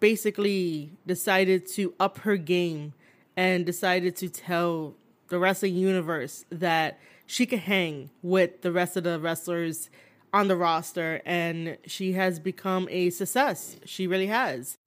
basically 0.02 0.92
decided 1.06 1.66
to 1.66 1.94
up 2.00 2.18
her 2.20 2.36
game 2.36 2.92
and 3.38 3.66
decided 3.66 4.18
to 4.18 4.28
tell 4.28 4.96
the 5.30 5.40
wrestling 5.40 5.76
universe 5.76 6.44
that 6.50 7.00
she 7.26 7.46
could 7.46 7.60
hang 7.60 8.10
with 8.22 8.62
the 8.62 8.72
rest 8.74 8.98
of 8.98 9.06
the 9.06 9.18
wrestlers 9.18 9.90
on 10.34 10.50
the 10.50 10.58
roster 10.58 11.22
and 11.26 11.78
she 11.86 12.12
has 12.14 12.40
become 12.40 12.88
a 12.92 13.10
success. 13.10 13.78
She 13.86 14.08
really 14.08 14.28
has. 14.28 14.78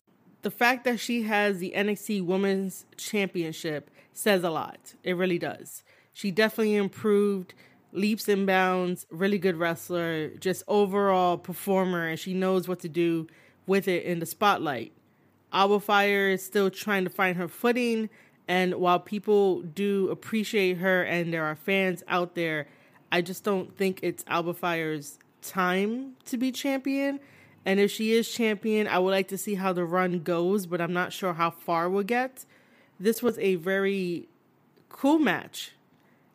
The 0.42 0.50
fact 0.50 0.84
that 0.84 1.00
she 1.00 1.22
has 1.22 1.58
the 1.58 1.72
NXT 1.74 2.22
Women's 2.26 2.84
Championship 2.98 3.90
says 4.12 4.44
a 4.44 4.50
lot. 4.50 4.94
It 5.02 5.16
really 5.16 5.38
does. 5.38 5.82
She 6.12 6.30
definitely 6.30 6.76
improved 6.76 7.54
leaps 7.92 8.28
and 8.28 8.46
bounds, 8.46 9.06
really 9.10 9.38
good 9.38 9.56
wrestler, 9.56 10.28
just 10.28 10.64
overall 10.68 11.38
performer, 11.38 12.08
and 12.08 12.18
she 12.18 12.34
knows 12.34 12.68
what 12.68 12.80
to 12.80 12.88
do 12.88 13.26
with 13.66 13.88
it 13.88 14.04
in 14.04 14.18
the 14.18 14.26
spotlight. 14.26 14.92
Alba 15.54 15.78
Fyre 15.78 16.30
is 16.30 16.44
still 16.44 16.68
trying 16.68 17.04
to 17.04 17.10
find 17.10 17.36
her 17.36 17.48
footing. 17.48 18.10
And 18.48 18.74
while 18.74 18.98
people 18.98 19.62
do 19.62 20.10
appreciate 20.10 20.78
her 20.78 21.02
and 21.04 21.32
there 21.32 21.44
are 21.44 21.54
fans 21.54 22.02
out 22.08 22.34
there, 22.34 22.66
I 23.10 23.22
just 23.22 23.44
don't 23.44 23.74
think 23.76 24.00
it's 24.02 24.24
Alba 24.26 24.52
Fyre's 24.52 25.18
time 25.40 26.16
to 26.26 26.36
be 26.36 26.50
champion. 26.50 27.20
And 27.64 27.80
if 27.80 27.90
she 27.90 28.12
is 28.12 28.30
champion, 28.30 28.88
I 28.88 28.98
would 28.98 29.12
like 29.12 29.28
to 29.28 29.38
see 29.38 29.54
how 29.54 29.72
the 29.72 29.84
run 29.84 30.18
goes, 30.18 30.66
but 30.66 30.80
I'm 30.80 30.92
not 30.92 31.12
sure 31.12 31.32
how 31.32 31.50
far 31.50 31.88
we'll 31.88 32.02
get. 32.02 32.44
This 33.00 33.22
was 33.22 33.38
a 33.38 33.54
very 33.54 34.28
cool 34.90 35.18
match. 35.18 35.72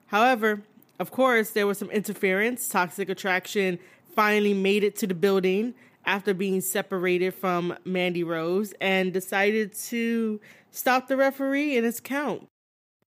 However, 0.07 0.61
of 0.97 1.11
course, 1.11 1.51
there 1.51 1.67
was 1.67 1.77
some 1.77 1.91
interference. 1.91 2.67
Toxic 2.67 3.09
Attraction 3.09 3.77
finally 4.15 4.53
made 4.53 4.83
it 4.83 4.95
to 4.97 5.07
the 5.07 5.13
building 5.13 5.75
after 6.09 6.33
being 6.33 6.59
separated 6.59 7.35
from 7.35 7.77
Mandy 7.85 8.23
Rose 8.23 8.73
and 8.81 9.13
decided 9.13 9.73
to 9.73 10.41
stop 10.71 11.07
the 11.07 11.15
referee 11.15 11.77
in 11.77 11.83
his 11.83 11.99
count. 11.99 12.47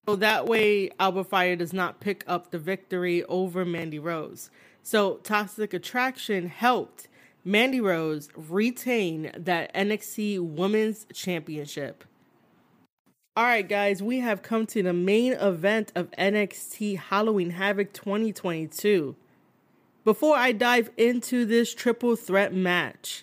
So 0.06 0.14
that 0.14 0.46
way, 0.46 0.88
Alba 1.00 1.24
Fyre 1.24 1.56
does 1.56 1.72
not 1.72 1.98
pick 1.98 2.22
up 2.28 2.52
the 2.52 2.60
victory 2.60 3.24
over 3.24 3.64
Mandy 3.64 3.98
Rose. 3.98 4.50
So 4.84 5.16
Toxic 5.16 5.74
Attraction 5.74 6.48
helped 6.48 7.08
Mandy 7.44 7.80
Rose 7.80 8.28
retain 8.36 9.32
that 9.36 9.74
NXT 9.74 10.38
Women's 10.38 11.04
Championship. 11.12 12.04
All 13.36 13.42
right, 13.42 13.68
guys, 13.68 14.00
we 14.00 14.20
have 14.20 14.42
come 14.42 14.64
to 14.66 14.80
the 14.80 14.92
main 14.92 15.32
event 15.32 15.90
of 15.96 16.08
NXT 16.12 16.98
Halloween 16.98 17.50
Havoc 17.50 17.92
2022. 17.92 19.16
Before 20.04 20.34
I 20.34 20.50
dive 20.50 20.90
into 20.96 21.44
this 21.44 21.72
triple 21.72 22.16
threat 22.16 22.52
match, 22.52 23.22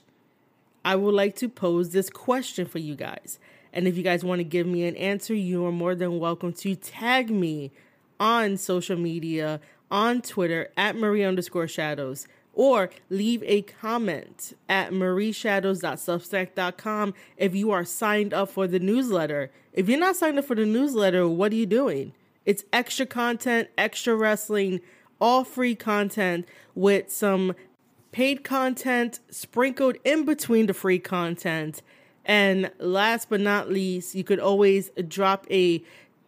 I 0.85 0.95
would 0.95 1.13
like 1.13 1.35
to 1.37 1.49
pose 1.49 1.89
this 1.89 2.09
question 2.09 2.65
for 2.65 2.79
you 2.79 2.95
guys. 2.95 3.37
And 3.73 3.85
if 3.85 3.97
you 3.97 4.03
guys 4.03 4.23
want 4.23 4.39
to 4.39 4.45
give 4.45 4.65
me 4.65 4.85
an 4.85 4.95
answer, 4.95 5.33
you 5.33 5.65
are 5.65 5.73
more 5.73 5.93
than 5.93 6.19
welcome 6.19 6.53
to 6.53 6.75
tag 6.75 7.29
me 7.29 7.71
on 8.17 8.55
social 8.55 8.95
media, 8.95 9.59
on 9.91 10.21
Twitter 10.21 10.69
at 10.77 10.95
Marie 10.95 11.25
underscore 11.25 11.67
shadows, 11.67 12.29
or 12.53 12.89
leave 13.09 13.43
a 13.43 13.63
comment 13.63 14.53
at 14.69 14.91
marieshadows.substack.com 14.91 17.13
if 17.35 17.53
you 17.53 17.71
are 17.71 17.83
signed 17.83 18.33
up 18.33 18.51
for 18.51 18.67
the 18.67 18.79
newsletter. 18.79 19.51
If 19.73 19.89
you're 19.89 19.99
not 19.99 20.15
signed 20.15 20.39
up 20.39 20.45
for 20.45 20.55
the 20.55 20.65
newsletter, 20.65 21.27
what 21.27 21.51
are 21.51 21.55
you 21.55 21.65
doing? 21.65 22.13
It's 22.45 22.63
extra 22.71 23.05
content, 23.05 23.67
extra 23.77 24.15
wrestling 24.15 24.79
all 25.19 25.43
free 25.43 25.75
content 25.75 26.47
with 26.75 27.11
some 27.11 27.55
paid 28.11 28.43
content 28.43 29.19
sprinkled 29.29 29.97
in 30.03 30.25
between 30.25 30.65
the 30.65 30.73
free 30.73 30.99
content. 30.99 31.81
And 32.25 32.71
last 32.79 33.29
but 33.29 33.41
not 33.41 33.69
least, 33.69 34.15
you 34.15 34.23
could 34.23 34.39
always 34.39 34.91
drop 35.07 35.47
a 35.49 35.83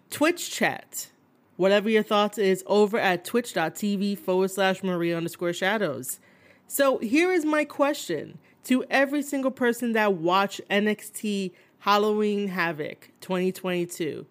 Twitch 0.09 0.51
chat, 0.51 1.09
whatever 1.57 1.89
your 1.89 2.03
thoughts 2.03 2.37
is, 2.37 2.63
over 2.67 2.97
at 2.97 3.23
twitch.tv 3.23 4.17
forward 4.17 4.51
slash 4.51 4.83
Maria 4.83 5.17
underscore 5.17 5.53
shadows. 5.53 6.19
So 6.67 6.97
here 6.99 7.31
is 7.31 7.45
my 7.45 7.65
question 7.65 8.37
to 8.63 8.83
every 8.89 9.21
single 9.21 9.51
person 9.51 9.93
that 9.93 10.13
watched 10.13 10.61
NXT 10.69 11.51
Halloween 11.79 12.47
Havoc 12.47 13.09
2022. 13.21 14.25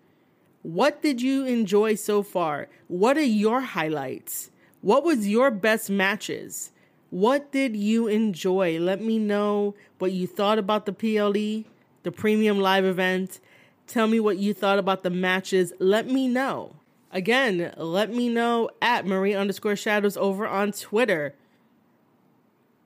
What 0.62 1.01
did 1.01 1.23
you 1.23 1.46
enjoy 1.46 1.94
so 1.94 2.23
far? 2.23 2.68
What 2.88 3.16
are 3.16 3.23
your 3.23 3.61
highlights? 3.61 4.51
What 4.83 5.05
was 5.05 5.29
your 5.29 5.51
best 5.51 5.88
matches? 5.88 6.73
What 7.11 7.51
did 7.51 7.77
you 7.77 8.09
enjoy? 8.09 8.79
Let 8.79 9.01
me 9.03 9.18
know 9.18 9.75
what 9.99 10.12
you 10.12 10.27
thought 10.27 10.59
about 10.59 10.87
the 10.87 10.92
PLE, 10.92 11.64
the 12.03 12.12
premium 12.12 12.61
live 12.61 12.85
event. 12.85 13.40
Tell 13.87 14.07
me 14.07 14.20
what 14.20 14.38
you 14.38 14.55
thought 14.55 14.79
about 14.79 15.03
the 15.03 15.11
matches. 15.11 15.73
Let 15.79 16.07
me 16.07 16.29
know. 16.29 16.77
Again, 17.11 17.73
let 17.77 18.11
me 18.11 18.29
know 18.29 18.70
at 18.81 19.07
Marie 19.07 19.35
underscore 19.35 19.77
shadows 19.77 20.16
over 20.16 20.46
on 20.46 20.73
Twitter 20.73 21.35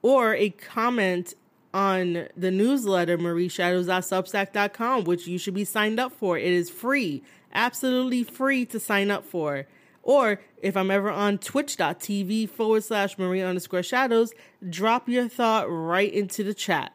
or 0.00 0.34
a 0.34 0.50
comment 0.50 1.34
on 1.74 2.28
the 2.36 2.50
newsletter 2.50 3.18
marieshadows.substack.com, 3.18 5.04
which 5.04 5.26
you 5.26 5.38
should 5.38 5.54
be 5.54 5.64
signed 5.64 5.98
up 5.98 6.12
for. 6.12 6.38
It 6.38 6.52
is 6.52 6.70
free 6.70 7.22
absolutely 7.54 8.24
free 8.24 8.64
to 8.66 8.80
sign 8.80 9.10
up 9.10 9.24
for. 9.24 9.66
Or 10.02 10.40
if 10.60 10.76
I'm 10.76 10.90
ever 10.90 11.10
on 11.10 11.38
twitch.tv 11.38 12.50
forward 12.50 12.84
slash 12.84 13.18
Maria 13.18 13.48
underscore 13.48 13.82
shadows, 13.82 14.32
drop 14.68 15.08
your 15.08 15.28
thought 15.28 15.66
right 15.68 16.12
into 16.12 16.44
the 16.44 16.54
chat. 16.54 16.94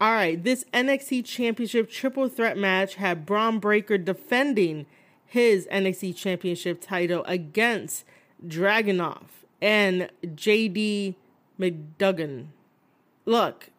All 0.00 0.12
right, 0.12 0.42
this 0.42 0.64
NXT 0.74 1.24
Championship 1.24 1.88
triple 1.88 2.28
threat 2.28 2.58
match 2.58 2.96
had 2.96 3.24
Bron 3.24 3.60
Breakker 3.60 3.96
defending 3.96 4.86
his 5.24 5.66
NXT 5.68 6.16
Championship 6.16 6.80
title 6.80 7.24
against 7.26 8.04
Dragunov 8.46 9.22
and 9.62 10.10
JD 10.24 11.14
McDuggan. 11.58 12.46
Look, 13.24 13.70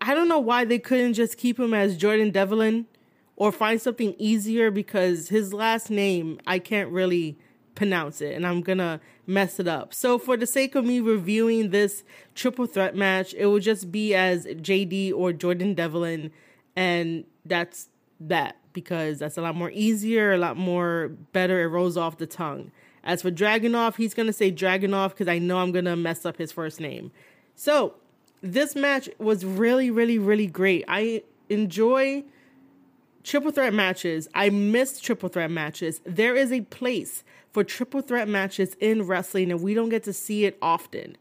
I 0.00 0.14
don't 0.14 0.28
know 0.28 0.38
why 0.38 0.64
they 0.64 0.78
couldn't 0.78 1.14
just 1.14 1.36
keep 1.36 1.58
him 1.58 1.74
as 1.74 1.96
Jordan 1.96 2.30
Devlin 2.30 2.86
or 3.36 3.50
find 3.52 3.80
something 3.80 4.14
easier 4.18 4.70
because 4.70 5.28
his 5.28 5.52
last 5.52 5.90
name, 5.90 6.38
I 6.46 6.58
can't 6.58 6.90
really 6.90 7.36
pronounce 7.74 8.20
it 8.20 8.34
and 8.34 8.46
I'm 8.46 8.60
gonna 8.60 9.00
mess 9.26 9.58
it 9.58 9.66
up. 9.66 9.92
So, 9.92 10.18
for 10.18 10.36
the 10.36 10.46
sake 10.46 10.74
of 10.74 10.84
me 10.84 11.00
reviewing 11.00 11.70
this 11.70 12.04
triple 12.34 12.66
threat 12.66 12.94
match, 12.94 13.34
it 13.34 13.46
will 13.46 13.58
just 13.58 13.90
be 13.90 14.14
as 14.14 14.46
JD 14.46 15.12
or 15.12 15.32
Jordan 15.32 15.74
Devlin, 15.74 16.30
and 16.76 17.24
that's 17.44 17.88
that 18.20 18.56
because 18.72 19.18
that's 19.18 19.36
a 19.36 19.42
lot 19.42 19.54
more 19.54 19.70
easier, 19.70 20.32
a 20.32 20.38
lot 20.38 20.56
more 20.56 21.08
better. 21.32 21.62
It 21.62 21.68
rolls 21.68 21.96
off 21.96 22.18
the 22.18 22.26
tongue. 22.26 22.70
As 23.02 23.22
for 23.22 23.30
Dragunov, 23.30 23.96
he's 23.96 24.14
gonna 24.14 24.32
say 24.32 24.50
Dragunov 24.50 25.10
because 25.10 25.28
I 25.28 25.38
know 25.38 25.58
I'm 25.58 25.72
gonna 25.72 25.96
mess 25.96 26.24
up 26.24 26.36
his 26.36 26.52
first 26.52 26.80
name. 26.80 27.10
So, 27.54 27.94
this 28.40 28.76
match 28.76 29.08
was 29.18 29.44
really, 29.44 29.90
really, 29.90 30.18
really 30.18 30.46
great. 30.46 30.84
I 30.86 31.22
enjoy 31.48 32.24
triple 33.24 33.50
threat 33.50 33.74
matches. 33.74 34.28
I 34.34 34.50
miss 34.50 35.00
triple 35.00 35.28
threat 35.28 35.50
matches. 35.50 36.00
There 36.04 36.36
is 36.36 36.52
a 36.52 36.60
place 36.60 37.24
for 37.52 37.64
triple 37.64 38.02
threat 38.02 38.28
matches 38.28 38.76
in 38.80 39.06
wrestling, 39.06 39.50
and 39.50 39.62
we 39.62 39.74
don't 39.74 39.88
get 39.88 40.04
to 40.04 40.12
see 40.12 40.44
it 40.44 40.56
often. 40.62 41.16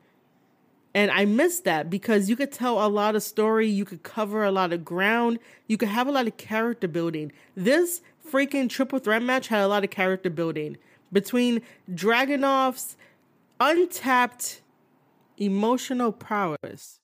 And 0.94 1.10
I 1.10 1.26
miss 1.26 1.60
that 1.62 1.90
because 1.90 2.30
you 2.30 2.36
could 2.36 2.52
tell 2.52 2.86
a 2.86 2.88
lot 2.88 3.16
of 3.16 3.24
story, 3.24 3.68
you 3.68 3.86
could 3.86 4.04
cover 4.04 4.44
a 4.44 4.52
lot 4.52 4.72
of 4.72 4.86
ground, 4.86 5.40
you 5.68 5.78
could 5.78 5.90
have 5.90 6.08
a 6.08 6.12
lot 6.12 6.28
of 6.28 6.38
character 6.38 6.88
building. 6.88 7.32
This 7.56 8.02
freaking 8.30 8.70
triple 8.70 9.00
threat 9.00 9.24
match 9.24 9.48
had 9.48 9.62
a 9.62 9.68
lot 9.68 9.84
of 9.84 9.90
character 9.90 10.30
building 10.30 10.78
between 11.12 11.62
Dragunov's 11.92 12.96
untapped 13.60 14.62
emotional 15.38 16.12
prowess 16.12 17.00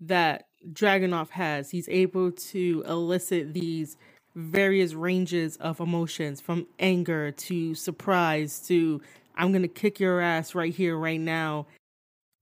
that 0.00 0.46
Dragunov 0.70 1.30
has. 1.30 1.70
He's 1.70 1.88
able 1.88 2.32
to 2.32 2.84
elicit 2.86 3.54
these 3.54 3.96
various 4.36 4.92
ranges 4.92 5.56
of 5.56 5.80
emotions 5.80 6.40
from 6.40 6.66
anger 6.78 7.32
to 7.32 7.74
surprise 7.74 8.60
to 8.68 9.00
I'm 9.34 9.50
going 9.50 9.62
to 9.62 9.68
kick 9.68 9.98
your 9.98 10.20
ass 10.20 10.54
right 10.54 10.74
here, 10.74 10.96
right 10.96 11.20
now. 11.20 11.66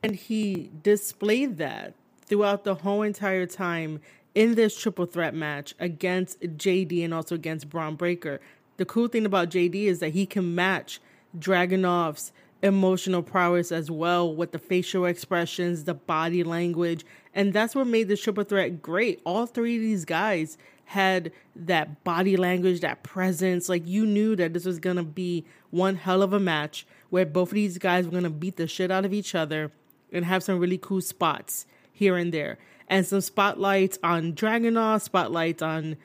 And 0.02 0.14
he 0.14 0.70
displayed 0.82 1.58
that 1.58 1.94
throughout 2.26 2.64
the 2.64 2.74
whole 2.74 3.02
entire 3.02 3.46
time 3.46 4.00
in 4.34 4.54
this 4.54 4.78
triple 4.78 5.06
threat 5.06 5.34
match 5.34 5.74
against 5.78 6.40
JD 6.40 7.04
and 7.04 7.14
also 7.14 7.36
against 7.36 7.70
Bron 7.70 7.96
Breakker. 7.96 8.40
The 8.76 8.84
cool 8.84 9.08
thing 9.08 9.24
about 9.24 9.50
JD 9.50 9.86
is 9.86 10.00
that 10.00 10.10
he 10.10 10.26
can 10.26 10.54
match 10.54 11.00
Dragunov's 11.38 12.32
emotional 12.62 13.22
prowess 13.22 13.70
as 13.70 13.90
well 13.90 14.34
with 14.34 14.52
the 14.52 14.58
facial 14.58 15.04
expressions, 15.04 15.84
the 15.84 15.94
body 15.94 16.42
language, 16.42 17.04
and 17.34 17.52
that's 17.52 17.74
what 17.74 17.86
made 17.86 18.08
the 18.08 18.16
triple 18.16 18.44
threat 18.44 18.82
great. 18.82 19.20
All 19.24 19.46
three 19.46 19.76
of 19.76 19.82
these 19.82 20.04
guys 20.04 20.56
had 20.86 21.32
that 21.56 22.04
body 22.04 22.36
language, 22.36 22.80
that 22.80 23.02
presence. 23.02 23.68
Like 23.68 23.86
you 23.86 24.06
knew 24.06 24.36
that 24.36 24.52
this 24.52 24.64
was 24.64 24.78
gonna 24.78 25.02
be 25.02 25.44
one 25.70 25.96
hell 25.96 26.22
of 26.22 26.32
a 26.32 26.40
match 26.40 26.86
where 27.10 27.26
both 27.26 27.50
of 27.50 27.54
these 27.54 27.78
guys 27.78 28.04
were 28.04 28.12
gonna 28.12 28.30
beat 28.30 28.56
the 28.56 28.66
shit 28.66 28.90
out 28.90 29.04
of 29.04 29.12
each 29.12 29.34
other 29.34 29.72
and 30.12 30.24
have 30.24 30.42
some 30.42 30.58
really 30.58 30.78
cool 30.78 31.00
spots 31.00 31.66
here 31.92 32.16
and 32.16 32.32
there. 32.32 32.58
And 32.88 33.06
some 33.06 33.20
spotlights 33.20 33.98
on 34.02 34.34
Dragunov, 34.34 35.00
spotlights 35.00 35.62
on 35.62 35.96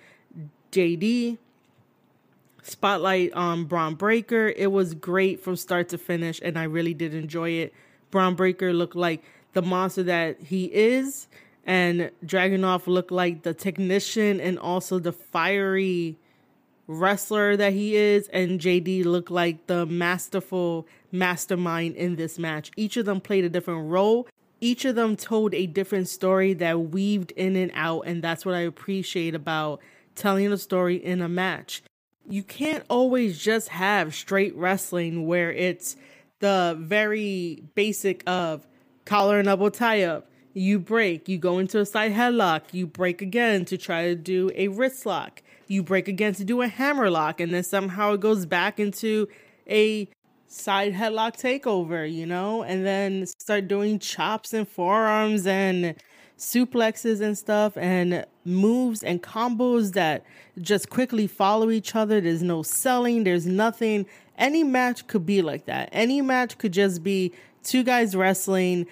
JD, 0.71 1.37
spotlight 2.63 3.33
on 3.33 3.65
Bron 3.65 3.95
Breakker. 3.95 4.53
It 4.55 4.71
was 4.71 4.93
great 4.93 5.41
from 5.41 5.55
start 5.55 5.89
to 5.89 5.97
finish, 5.97 6.39
and 6.43 6.57
I 6.57 6.63
really 6.63 6.93
did 6.93 7.13
enjoy 7.13 7.49
it. 7.51 7.73
Bron 8.11 8.35
Breakker 8.35 8.73
looked 8.73 8.95
like 8.95 9.23
the 9.53 9.61
monster 9.61 10.03
that 10.03 10.41
he 10.41 10.65
is 10.65 11.27
and 11.69 12.09
Dragunov 12.25 12.87
looked 12.87 13.11
like 13.11 13.43
the 13.43 13.53
technician 13.53 14.41
and 14.41 14.57
also 14.57 14.97
the 14.97 15.11
fiery 15.11 16.17
wrestler 16.87 17.55
that 17.55 17.73
he 17.73 17.95
is, 17.95 18.27
and 18.29 18.59
JD 18.59 19.05
looked 19.05 19.29
like 19.29 19.67
the 19.67 19.85
masterful 19.85 20.87
mastermind 21.11 21.95
in 21.95 22.15
this 22.15 22.39
match. 22.39 22.71
Each 22.75 22.97
of 22.97 23.05
them 23.05 23.21
played 23.21 23.45
a 23.45 23.49
different 23.49 23.87
role. 23.87 24.27
Each 24.59 24.83
of 24.83 24.95
them 24.95 25.15
told 25.15 25.53
a 25.53 25.67
different 25.67 26.07
story 26.07 26.53
that 26.55 26.89
weaved 26.89 27.33
in 27.33 27.55
and 27.55 27.71
out, 27.75 28.07
and 28.07 28.23
that's 28.23 28.47
what 28.47 28.55
I 28.55 28.61
appreciate 28.61 29.35
about 29.35 29.79
telling 30.15 30.51
a 30.51 30.57
story 30.57 30.95
in 30.95 31.21
a 31.21 31.29
match. 31.29 31.83
You 32.27 32.41
can't 32.41 32.83
always 32.89 33.37
just 33.37 33.69
have 33.69 34.15
straight 34.15 34.55
wrestling 34.55 35.27
where 35.27 35.51
it's 35.51 35.95
the 36.39 36.75
very 36.79 37.61
basic 37.75 38.23
of 38.27 38.65
collar 39.05 39.37
and 39.37 39.47
elbow 39.47 39.69
tie 39.69 40.01
up, 40.01 40.25
you 40.59 40.77
break, 40.77 41.29
you 41.29 41.37
go 41.37 41.57
into 41.57 41.79
a 41.79 41.85
side 41.85 42.11
headlock, 42.11 42.61
you 42.73 42.85
break 42.85 43.21
again 43.21 43.63
to 43.63 43.77
try 43.77 44.07
to 44.07 44.15
do 44.15 44.51
a 44.55 44.67
wrist 44.67 45.05
lock, 45.05 45.41
you 45.67 45.81
break 45.81 46.09
again 46.09 46.33
to 46.33 46.43
do 46.43 46.61
a 46.61 46.67
hammer 46.67 47.09
lock, 47.09 47.39
and 47.39 47.53
then 47.53 47.63
somehow 47.63 48.11
it 48.11 48.19
goes 48.19 48.45
back 48.45 48.77
into 48.77 49.27
a 49.69 50.09
side 50.47 50.93
headlock 50.93 51.39
takeover, 51.39 52.11
you 52.11 52.25
know, 52.25 52.61
and 52.63 52.85
then 52.85 53.25
start 53.25 53.69
doing 53.69 53.99
chops 53.99 54.53
and 54.53 54.67
forearms 54.67 55.47
and 55.47 55.95
suplexes 56.37 57.21
and 57.21 57.37
stuff 57.37 57.77
and 57.77 58.25
moves 58.43 59.01
and 59.01 59.23
combos 59.23 59.93
that 59.93 60.25
just 60.59 60.89
quickly 60.89 61.25
follow 61.25 61.69
each 61.69 61.95
other. 61.95 62.19
There's 62.19 62.43
no 62.43 62.63
selling, 62.63 63.23
there's 63.23 63.45
nothing. 63.45 64.05
Any 64.37 64.65
match 64.65 65.07
could 65.07 65.25
be 65.25 65.41
like 65.41 65.65
that. 65.65 65.87
Any 65.93 66.21
match 66.21 66.57
could 66.57 66.73
just 66.73 67.01
be 67.01 67.31
two 67.63 67.83
guys 67.83 68.15
wrestling 68.15 68.87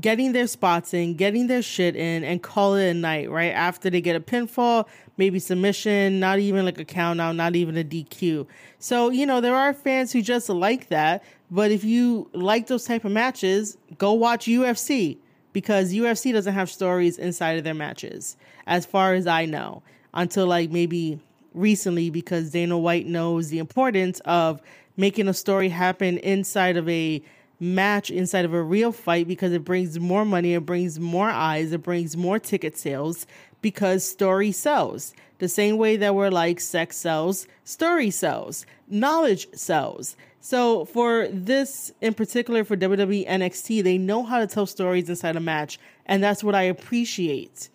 getting 0.00 0.32
their 0.32 0.46
spots 0.46 0.94
in, 0.94 1.14
getting 1.14 1.46
their 1.46 1.62
shit 1.62 1.96
in, 1.96 2.24
and 2.24 2.42
call 2.42 2.74
it 2.74 2.88
a 2.88 2.94
night, 2.94 3.30
right? 3.30 3.52
After 3.52 3.90
they 3.90 4.00
get 4.00 4.16
a 4.16 4.20
pinfall, 4.20 4.86
maybe 5.16 5.38
submission, 5.38 6.20
not 6.20 6.38
even 6.38 6.64
like 6.64 6.78
a 6.78 6.84
count 6.84 7.20
out, 7.20 7.36
not 7.36 7.56
even 7.56 7.76
a 7.76 7.84
DQ. 7.84 8.46
So, 8.78 9.10
you 9.10 9.26
know, 9.26 9.40
there 9.40 9.54
are 9.54 9.72
fans 9.72 10.12
who 10.12 10.22
just 10.22 10.48
like 10.48 10.88
that. 10.88 11.22
But 11.50 11.70
if 11.70 11.84
you 11.84 12.30
like 12.32 12.66
those 12.66 12.84
type 12.84 13.04
of 13.04 13.12
matches, 13.12 13.76
go 13.98 14.12
watch 14.14 14.46
UFC 14.46 15.18
because 15.52 15.92
UFC 15.92 16.32
doesn't 16.32 16.54
have 16.54 16.70
stories 16.70 17.18
inside 17.18 17.58
of 17.58 17.64
their 17.64 17.74
matches, 17.74 18.36
as 18.66 18.86
far 18.86 19.12
as 19.12 19.26
I 19.26 19.44
know, 19.44 19.82
until 20.14 20.46
like 20.46 20.70
maybe 20.70 21.20
recently 21.52 22.08
because 22.08 22.50
Dana 22.50 22.78
White 22.78 23.06
knows 23.06 23.50
the 23.50 23.58
importance 23.58 24.20
of 24.20 24.62
making 24.96 25.28
a 25.28 25.34
story 25.34 25.68
happen 25.68 26.18
inside 26.18 26.76
of 26.76 26.88
a 26.88 27.22
match 27.62 28.10
inside 28.10 28.44
of 28.44 28.52
a 28.52 28.62
real 28.62 28.92
fight 28.92 29.28
because 29.28 29.52
it 29.52 29.64
brings 29.64 29.98
more 29.98 30.24
money, 30.24 30.54
it 30.54 30.66
brings 30.66 30.98
more 30.98 31.30
eyes, 31.30 31.72
it 31.72 31.82
brings 31.82 32.16
more 32.16 32.38
ticket 32.38 32.76
sales 32.76 33.26
because 33.62 34.04
story 34.04 34.52
sells. 34.52 35.14
The 35.38 35.48
same 35.48 35.78
way 35.78 35.96
that 35.96 36.14
we're 36.14 36.30
like 36.30 36.60
sex 36.60 36.96
sells, 36.96 37.46
story 37.64 38.10
sells, 38.10 38.66
knowledge 38.88 39.46
sells. 39.54 40.16
So 40.40 40.84
for 40.86 41.28
this 41.28 41.92
in 42.00 42.14
particular 42.14 42.64
for 42.64 42.76
WWE 42.76 43.28
NXT, 43.28 43.84
they 43.84 43.96
know 43.96 44.24
how 44.24 44.40
to 44.40 44.46
tell 44.46 44.66
stories 44.66 45.08
inside 45.08 45.36
a 45.36 45.40
match, 45.40 45.78
and 46.04 46.22
that's 46.22 46.42
what 46.42 46.56
I 46.56 46.62
appreciate. 46.62 47.68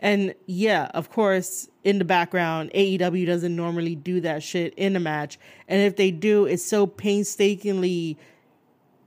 And 0.00 0.34
yeah, 0.46 0.90
of 0.94 1.10
course, 1.10 1.68
in 1.82 1.98
the 1.98 2.04
background, 2.04 2.70
AEW 2.74 3.26
doesn't 3.26 3.54
normally 3.54 3.94
do 3.94 4.20
that 4.22 4.42
shit 4.42 4.74
in 4.74 4.96
a 4.96 5.00
match. 5.00 5.38
And 5.68 5.80
if 5.80 5.96
they 5.96 6.10
do, 6.10 6.46
it's 6.46 6.64
so 6.64 6.86
painstakingly 6.86 8.18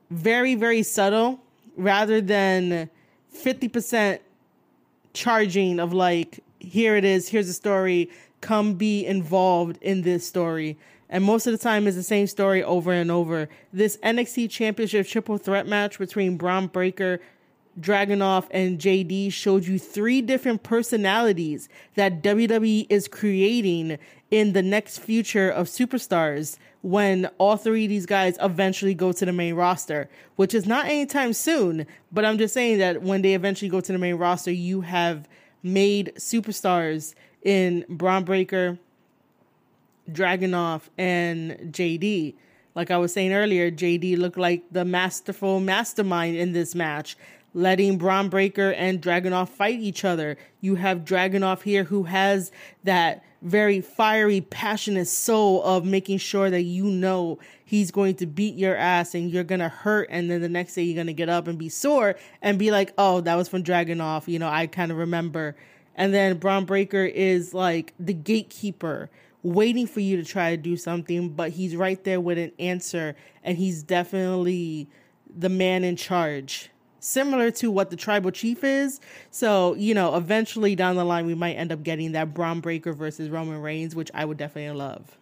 very, 0.10 0.56
very 0.56 0.84
subtle 0.84 1.40
rather 1.76 2.22
than 2.22 2.90
50% 3.36 4.20
charging 5.14 5.80
of 5.80 5.94
like, 5.94 6.44
here 6.60 6.96
it 6.96 7.06
is, 7.06 7.30
here's 7.30 7.50
a 7.50 7.54
story, 7.54 8.10
come 8.42 8.76
be 8.76 9.06
involved 9.06 9.78
in 9.82 10.02
this 10.02 10.26
story. 10.28 10.78
And 11.10 11.24
most 11.24 11.48
of 11.48 11.54
the 11.54 11.58
time, 11.58 11.88
it's 11.88 11.96
the 11.96 12.04
same 12.04 12.28
story 12.28 12.64
over 12.64 12.92
and 12.92 13.10
over. 13.10 13.48
This 13.72 13.98
NXT 13.98 14.50
Championship 14.50 15.08
triple 15.08 15.38
threat 15.38 15.66
match 15.66 15.98
between 15.98 16.38
Bron 16.38 16.68
Breakker, 16.68 17.22
Dragunov, 17.80 18.48
and 18.52 18.80
JD 18.80 19.32
showed 19.32 19.66
you 19.66 19.78
three 19.78 20.22
different 20.22 20.64
personalities 20.64 21.70
that 21.96 22.24
WWE 22.24 22.88
is 22.90 23.08
creating 23.08 23.98
in 24.32 24.54
the 24.54 24.62
next 24.62 24.98
future 25.00 25.50
of 25.50 25.68
superstars 25.68 26.58
when 26.82 27.26
all 27.38 27.58
three 27.58 27.86
of 27.86 27.90
these 27.90 28.06
guys 28.06 28.38
eventually 28.42 28.94
go 28.94 29.12
to 29.12 29.26
the 29.26 29.32
main 29.32 29.54
roster, 29.56 30.10
which 30.36 30.54
is 30.54 30.66
not 30.66 30.86
anytime 30.86 31.34
soon. 31.34 31.86
But 32.12 32.26
I'm 32.26 32.38
just 32.38 32.54
saying 32.54 32.80
that 32.80 33.02
when 33.02 33.22
they 33.22 33.34
eventually 33.34 33.70
go 33.70 33.82
to 33.82 33.92
the 33.92 33.98
main 33.98 34.16
roster, 34.16 34.52
you 34.52 34.82
have 34.82 35.28
made 35.64 36.14
superstars 36.18 37.14
in 37.44 37.86
Bron 37.90 38.24
Breakker, 38.24 38.78
Dragunov, 40.12 40.84
and 40.98 41.74
JD. 41.74 42.36
Like 42.76 42.92
I 42.92 42.98
was 42.98 43.12
saying 43.12 43.34
earlier, 43.34 43.72
JD 43.72 44.18
looked 44.18 44.38
like 44.38 44.64
the 44.72 44.86
masterful 44.86 45.60
mastermind 45.60 46.38
in 46.38 46.54
this 46.54 46.76
match 46.76 47.18
letting 47.54 47.98
Bron 47.98 48.30
Breakker 48.30 48.72
and 48.74 49.02
Dragunov 49.02 49.50
fight 49.50 49.80
each 49.80 50.06
other. 50.06 50.38
You 50.62 50.76
have 50.76 51.06
Dragunov 51.06 51.64
here 51.64 51.86
who 51.86 52.04
has 52.04 52.52
that 52.84 53.24
very 53.42 53.82
fiery, 53.82 54.42
passionate 54.42 55.08
soul 55.08 55.64
of 55.64 55.86
making 55.86 56.18
sure 56.18 56.50
that 56.50 56.64
you 56.64 56.86
know 56.86 57.40
he's 57.64 57.92
going 57.92 58.16
to 58.16 58.26
beat 58.26 58.56
your 58.56 58.76
ass 58.76 59.14
and 59.14 59.30
you're 59.30 59.44
gonna 59.44 59.70
hurt, 59.70 60.08
and 60.10 60.30
then 60.30 60.42
the 60.42 60.50
next 60.50 60.76
day 60.76 60.84
you're 60.84 60.96
gonna 60.96 61.14
get 61.14 61.30
up 61.30 61.48
and 61.48 61.58
be 61.58 61.70
sore 61.70 62.16
and 62.42 62.58
be 62.58 62.72
like, 62.72 62.94
"Oh, 62.98 63.22
that 63.22 63.36
was 63.36 63.48
from 63.48 63.64
Dragunov." 63.64 64.28
You 64.28 64.40
know, 64.40 64.50
I 64.50 64.68
kind 64.68 64.92
of 64.92 64.98
remember. 64.98 65.56
And 65.96 66.14
then 66.14 66.38
Bron 66.38 66.66
Breakker 66.66 67.06
is 67.06 67.54
like 67.54 67.94
the 68.00 68.14
gatekeeper, 68.14 69.10
waiting 69.44 69.88
for 69.88 70.00
you 70.00 70.18
to 70.18 70.24
try 70.24 70.52
to 70.52 70.58
do 70.58 70.78
something, 70.78 71.30
but 71.30 71.52
he's 71.52 71.76
right 71.76 72.04
there 72.04 72.22
with 72.22 72.38
an 72.38 72.52
answer, 72.60 73.16
and 73.44 73.58
he's 73.58 73.84
definitely 73.84 74.88
the 75.36 75.50
man 75.50 75.84
in 75.84 75.96
charge. 75.96 76.70
Similar 77.08 77.52
to 77.52 77.72
what 77.72 77.90
the 77.90 77.96
tribal 77.96 78.32
chief 78.32 78.66
is. 78.66 79.00
So, 79.32 79.76
you 79.76 79.94
know, 79.94 80.18
eventually 80.18 80.76
down 80.76 80.98
the 80.98 81.06
line, 81.06 81.26
we 81.26 81.36
might 81.36 81.54
end 81.54 81.72
up 81.72 81.82
getting 81.82 82.12
that 82.12 82.34
Bron 82.34 82.60
Breakker 82.60 82.92
versus 82.92 83.30
Roman 83.30 83.62
Reigns, 83.62 83.96
which 83.96 84.12
I 84.14 84.26
would 84.26 84.38
definitely 84.38 84.78
love. 84.78 85.18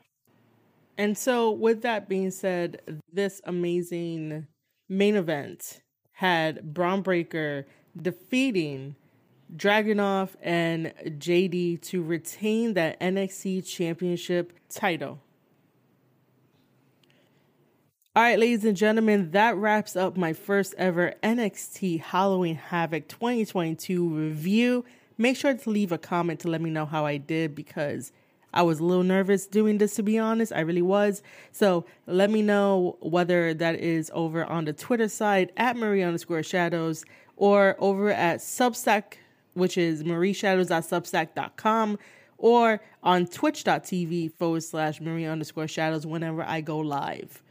And 0.98 1.16
so, 1.16 1.52
with 1.52 1.84
that 1.84 2.10
being 2.10 2.32
said, 2.32 2.82
this 3.14 3.40
amazing 3.46 4.48
main 4.90 5.16
event 5.16 5.82
had 6.14 6.74
Bron 6.74 7.04
Breakker 7.04 7.68
defeating 8.02 8.96
Dragunov 9.56 10.30
and 10.42 10.92
JD 11.06 11.84
to 11.84 12.02
retain 12.02 12.74
that 12.74 13.00
NXT 13.00 13.64
Championship 13.64 14.54
title. 14.70 15.20
All 18.18 18.24
right, 18.24 18.40
ladies 18.40 18.64
and 18.64 18.78
gentlemen, 18.78 19.32
that 19.32 19.58
wraps 19.58 19.98
up 19.98 20.16
my 20.16 20.32
first 20.32 20.74
ever 20.78 21.16
NXT 21.22 22.00
Halloween 22.00 22.56
Havoc 22.56 23.10
2022 23.10 24.08
review. 24.08 24.86
Make 25.18 25.36
sure 25.36 25.54
to 25.54 25.70
leave 25.70 25.92
a 25.92 25.98
comment 25.98 26.40
to 26.40 26.48
let 26.48 26.62
me 26.62 26.70
know 26.70 26.86
how 26.86 27.06
I 27.06 27.18
did 27.18 27.56
because 27.56 28.14
I 28.54 28.62
was 28.62 28.80
a 28.80 28.86
little 28.86 29.04
nervous 29.04 29.46
doing 29.46 29.80
this, 29.80 29.96
to 29.96 30.02
be 30.02 30.18
honest. 30.18 30.54
I 30.54 30.62
really 30.62 30.82
was. 30.82 31.24
So 31.52 31.86
let 32.08 32.30
me 32.30 32.42
know 32.42 32.96
whether 33.02 33.54
that 33.54 33.82
is 33.82 34.10
over 34.14 34.46
on 34.46 34.64
the 34.64 34.72
Twitter 34.72 35.10
side 35.10 35.52
at 35.58 35.76
Marie 35.76 36.02
underscore 36.02 36.42
shadows 36.42 37.04
or 37.36 37.76
over 37.80 38.12
at 38.12 38.40
Substack, 38.40 39.16
which 39.56 39.78
is 39.78 40.04
marieshadows.substack.com 40.04 42.00
or 42.38 42.80
on 43.04 43.28
twitch.tv 43.28 44.32
forward 44.32 44.64
slash 44.64 45.02
Marie 45.02 45.26
underscore 45.26 45.68
shadows 45.68 46.08
whenever 46.08 46.44
I 46.44 46.62
go 46.62 46.78
live. 46.78 47.42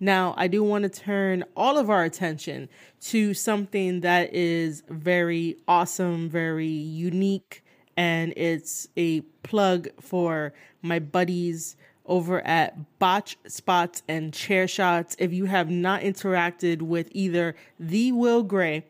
Now, 0.00 0.34
I 0.36 0.46
do 0.46 0.62
want 0.62 0.84
to 0.84 0.88
turn 0.88 1.44
all 1.56 1.76
of 1.76 1.90
our 1.90 2.04
attention 2.04 2.68
to 3.02 3.34
something 3.34 4.00
that 4.00 4.32
is 4.32 4.82
very 4.88 5.56
awesome, 5.66 6.28
very 6.28 6.66
unique, 6.66 7.64
and 7.96 8.32
it's 8.36 8.88
a 8.96 9.22
plug 9.42 9.88
for 10.00 10.52
my 10.82 11.00
buddies 11.00 11.76
over 12.06 12.40
at 12.46 12.98
Botched 12.98 13.38
Spots 13.50 14.02
and 14.08 14.32
Chair 14.32 14.68
Shots. 14.68 15.16
If 15.18 15.32
you 15.32 15.46
have 15.46 15.68
not 15.68 16.02
interacted 16.02 16.80
with 16.80 17.08
either 17.10 17.56
the 17.80 18.12
Will 18.12 18.44
Gray 18.44 18.86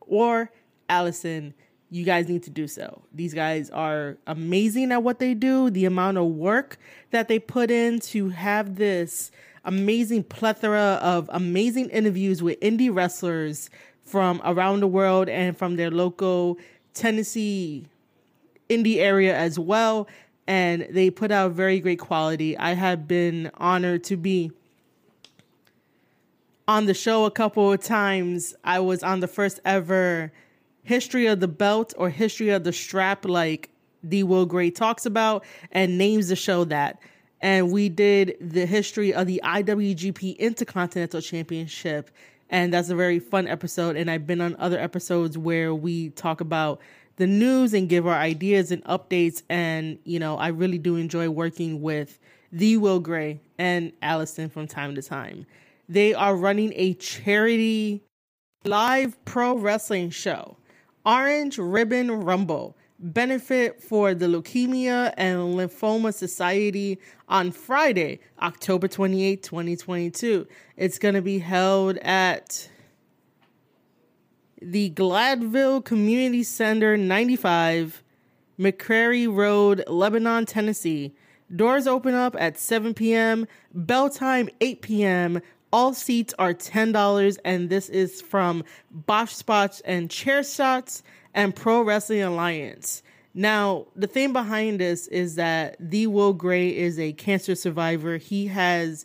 or 0.00 0.50
Allison, 0.88 1.54
you 1.90 2.04
guys 2.04 2.28
need 2.28 2.42
to 2.44 2.50
do 2.50 2.66
so. 2.66 3.02
These 3.12 3.34
guys 3.34 3.70
are 3.70 4.16
amazing 4.26 4.92
at 4.92 5.02
what 5.02 5.18
they 5.18 5.34
do. 5.34 5.68
The 5.68 5.84
amount 5.84 6.16
of 6.16 6.26
work 6.26 6.78
that 7.10 7.28
they 7.28 7.38
put 7.38 7.70
in 7.70 8.00
to 8.00 8.30
have 8.30 8.76
this 8.76 9.30
amazing 9.64 10.24
plethora 10.24 10.98
of 11.02 11.28
amazing 11.32 11.88
interviews 11.90 12.42
with 12.42 12.58
indie 12.60 12.94
wrestlers 12.94 13.70
from 14.04 14.40
around 14.44 14.80
the 14.80 14.86
world 14.86 15.28
and 15.28 15.56
from 15.56 15.76
their 15.76 15.90
local 15.90 16.58
Tennessee 16.92 17.86
indie 18.68 18.96
area 18.96 19.36
as 19.36 19.58
well. 19.58 20.06
And 20.46 20.86
they 20.90 21.10
put 21.10 21.30
out 21.30 21.52
very 21.52 21.80
great 21.80 21.98
quality. 21.98 22.56
I 22.58 22.74
have 22.74 23.08
been 23.08 23.50
honored 23.54 24.04
to 24.04 24.16
be 24.16 24.52
on 26.68 26.86
the 26.86 26.94
show 26.94 27.24
a 27.24 27.30
couple 27.30 27.72
of 27.72 27.80
times. 27.80 28.54
I 28.62 28.80
was 28.80 29.02
on 29.02 29.20
the 29.20 29.28
first 29.28 29.60
ever 29.64 30.32
History 30.82 31.26
of 31.26 31.40
the 31.40 31.48
Belt 31.48 31.94
or 31.96 32.10
History 32.10 32.50
of 32.50 32.64
the 32.64 32.72
Strap, 32.72 33.24
like 33.24 33.70
D. 34.06 34.22
Will 34.22 34.44
Gray 34.44 34.70
talks 34.70 35.06
about, 35.06 35.44
and 35.72 35.96
names 35.96 36.28
the 36.28 36.36
show 36.36 36.64
that 36.64 36.98
and 37.40 37.70
we 37.70 37.88
did 37.88 38.36
the 38.40 38.66
history 38.66 39.12
of 39.12 39.26
the 39.26 39.40
IWGP 39.44 40.38
Intercontinental 40.38 41.20
Championship. 41.20 42.10
And 42.50 42.72
that's 42.72 42.88
a 42.88 42.94
very 42.94 43.18
fun 43.18 43.48
episode. 43.48 43.96
And 43.96 44.10
I've 44.10 44.26
been 44.26 44.40
on 44.40 44.56
other 44.58 44.78
episodes 44.78 45.36
where 45.36 45.74
we 45.74 46.10
talk 46.10 46.40
about 46.40 46.80
the 47.16 47.26
news 47.26 47.74
and 47.74 47.88
give 47.88 48.06
our 48.06 48.14
ideas 48.14 48.70
and 48.70 48.84
updates. 48.84 49.42
And, 49.48 49.98
you 50.04 50.18
know, 50.18 50.36
I 50.36 50.48
really 50.48 50.78
do 50.78 50.96
enjoy 50.96 51.28
working 51.28 51.82
with 51.82 52.18
the 52.52 52.76
Will 52.76 53.00
Gray 53.00 53.40
and 53.58 53.92
Allison 54.00 54.48
from 54.48 54.66
time 54.66 54.94
to 54.94 55.02
time. 55.02 55.46
They 55.88 56.14
are 56.14 56.36
running 56.36 56.72
a 56.76 56.94
charity 56.94 58.02
live 58.64 59.22
pro 59.24 59.58
wrestling 59.58 60.10
show, 60.10 60.56
Orange 61.04 61.58
Ribbon 61.58 62.10
Rumble 62.10 62.76
benefit 62.98 63.82
for 63.82 64.14
the 64.14 64.26
Leukemia 64.26 65.12
and 65.16 65.38
Lymphoma 65.38 66.14
Society 66.14 66.98
on 67.28 67.52
Friday, 67.52 68.20
October 68.40 68.88
28, 68.88 69.42
2022. 69.42 70.46
It's 70.76 70.98
going 70.98 71.14
to 71.14 71.22
be 71.22 71.38
held 71.38 71.98
at 71.98 72.68
the 74.62 74.90
Gladeville 74.90 75.84
Community 75.84 76.42
Center 76.42 76.96
95, 76.96 78.02
McCrary 78.58 79.32
Road, 79.32 79.84
Lebanon, 79.86 80.46
Tennessee. 80.46 81.14
Doors 81.54 81.86
open 81.86 82.14
up 82.14 82.34
at 82.38 82.58
7 82.58 82.94
p.m., 82.94 83.46
bell 83.74 84.08
time 84.08 84.48
8 84.60 84.80
p.m. 84.80 85.42
All 85.72 85.92
seats 85.92 86.32
are 86.38 86.54
$10, 86.54 87.38
and 87.44 87.68
this 87.68 87.88
is 87.88 88.22
from 88.22 88.64
Botched 88.90 89.36
Spots 89.36 89.80
and 89.80 90.10
Chair 90.10 90.42
Shots 90.42 91.02
and 91.34 91.54
Pro 91.54 91.82
Wrestling 91.82 92.22
Alliance. 92.22 93.02
Now, 93.34 93.86
the 93.96 94.06
thing 94.06 94.32
behind 94.32 94.78
this 94.78 95.08
is 95.08 95.34
that 95.34 95.76
the 95.80 96.06
Will 96.06 96.32
Gray 96.32 96.74
is 96.74 96.98
a 97.00 97.12
cancer 97.14 97.56
survivor. 97.56 98.16
He 98.16 98.46
has, 98.46 99.04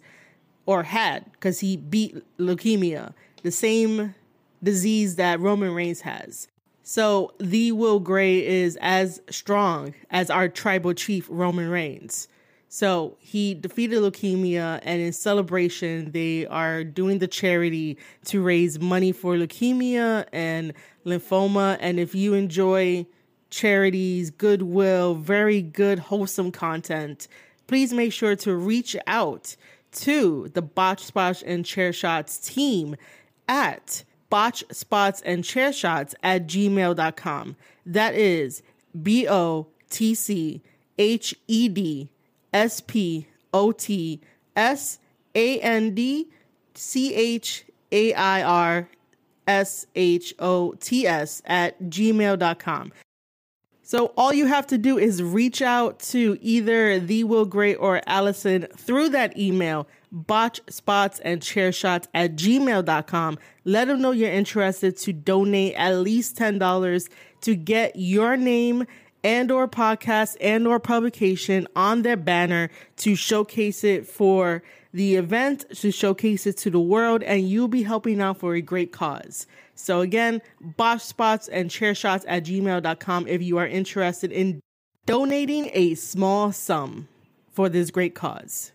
or 0.68 0.84
had, 0.84 1.32
because 1.34 1.60
he 1.60 1.76
beat 1.76 2.24
leukemia, 2.38 3.14
the 3.42 3.52
same 3.52 4.14
disease 4.62 5.16
that 5.16 5.40
Roman 5.40 5.74
Reigns 5.74 6.02
has. 6.02 6.48
So, 6.84 7.34
the 7.40 7.72
Will 7.72 8.00
Gray 8.00 8.46
is 8.46 8.78
as 8.82 9.22
strong 9.30 9.96
as 10.12 10.30
our 10.30 10.48
tribal 10.48 10.94
chief, 10.94 11.28
Roman 11.30 11.70
Reigns. 11.70 12.28
So 12.72 13.18
he 13.20 13.56
defeated 13.56 13.98
leukemia, 13.98 14.80
and 14.84 15.02
in 15.02 15.12
celebration, 15.12 16.12
they 16.12 16.46
are 16.46 16.84
doing 16.84 17.18
the 17.18 17.28
charity 17.28 17.98
to 18.26 18.44
raise 18.44 18.80
money 18.80 19.12
for 19.12 19.34
leukemia 19.34 20.28
and 20.32 20.74
lymphoma. 21.04 21.78
And 21.82 22.00
if 22.00 22.14
you 22.14 22.36
enjoy 22.36 23.08
charities, 23.50 24.30
goodwill, 24.30 25.16
very 25.16 25.64
good, 25.64 25.98
wholesome 25.98 26.52
content, 26.52 27.28
please 27.66 27.92
make 27.92 28.14
sure 28.14 28.36
to 28.36 28.56
reach 28.56 28.96
out 29.08 29.56
to 29.92 30.50
the 30.54 30.62
Botched 30.62 31.08
Spots 31.08 31.42
and 31.42 31.66
Chair 31.66 31.92
Shots 31.92 32.38
team 32.38 32.96
at 33.48 34.04
Botched 34.30 34.76
Spots 34.76 35.24
and 35.26 35.44
Chair 35.44 35.74
Shots 35.74 36.14
at 36.22 36.46
gmail.com. 36.46 37.56
That 37.88 38.14
is 38.14 38.62
B 39.02 39.28
O 39.28 39.70
T 39.90 40.14
C 40.14 40.62
H 41.00 41.34
E 41.48 41.68
D 41.68 42.12
S 42.54 42.82
P 42.82 43.28
O 43.54 43.72
T 43.72 44.22
S 44.56 45.00
A 45.36 45.60
N 45.60 45.94
D 45.94 46.28
C 46.74 47.14
H 47.14 47.66
A 47.92 48.14
I 48.14 48.44
R 48.44 48.90
S 49.48 49.88
H 49.96 50.34
O 50.40 50.74
T 50.80 51.08
S 51.08 51.42
at 51.46 51.82
gmail.com. 51.84 52.92
So 53.90 54.14
all 54.16 54.32
you 54.32 54.46
have 54.46 54.68
to 54.68 54.78
do 54.78 55.00
is 55.00 55.24
reach 55.24 55.64
out 55.64 55.98
to 56.12 56.38
either 56.42 57.00
the 57.00 57.24
Will 57.24 57.46
Gray 57.46 57.74
or 57.74 58.04
Allison 58.06 58.68
through 58.78 59.10
that 59.10 59.36
email, 59.36 59.88
botch 60.12 60.62
spots 60.70 61.20
and 61.22 61.42
chair 61.42 61.72
shots 61.72 62.08
at 62.14 62.36
gmail.com. 62.36 63.40
Let 63.66 63.88
them 63.88 64.00
know 64.00 64.12
you're 64.12 64.32
interested 64.32 64.96
to 64.98 65.12
donate 65.12 65.74
at 65.74 65.98
least 65.98 66.38
$10 66.38 67.10
to 67.42 67.56
get 67.56 67.96
your 67.96 68.38
name 68.38 68.86
and 69.24 69.52
or 69.52 69.68
podcast 69.68 70.36
and 70.40 70.68
or 70.68 70.80
publication 70.80 71.68
on 71.76 72.02
their 72.02 72.18
banner 72.18 72.70
to 72.98 73.16
showcase 73.16 73.84
it 73.84 74.06
for 74.08 74.64
the 74.94 75.16
event 75.16 75.66
to 75.76 75.92
showcase 75.92 76.48
it 76.48 76.58
to 76.58 76.70
the 76.70 76.80
world 76.80 77.22
and 77.24 77.48
you'll 77.48 77.68
be 77.68 77.84
helping 77.84 78.22
out 78.22 78.38
for 78.38 78.56
a 78.56 78.62
great 78.62 78.92
cause 78.92 79.46
so 79.76 80.02
again 80.02 80.42
botch 80.60 81.02
spots 81.02 81.48
and 81.48 81.70
chair 81.70 81.94
shots 81.94 82.26
at 82.28 82.44
gmail.com 82.44 83.28
if 83.28 83.42
you 83.42 83.58
are 83.58 83.68
interested 83.68 84.32
in 84.32 84.60
donating 85.06 85.70
a 85.74 85.94
small 85.96 86.52
sum 86.52 87.08
for 87.52 87.70
this 87.70 87.92
great 87.92 88.16
cause 88.16 88.72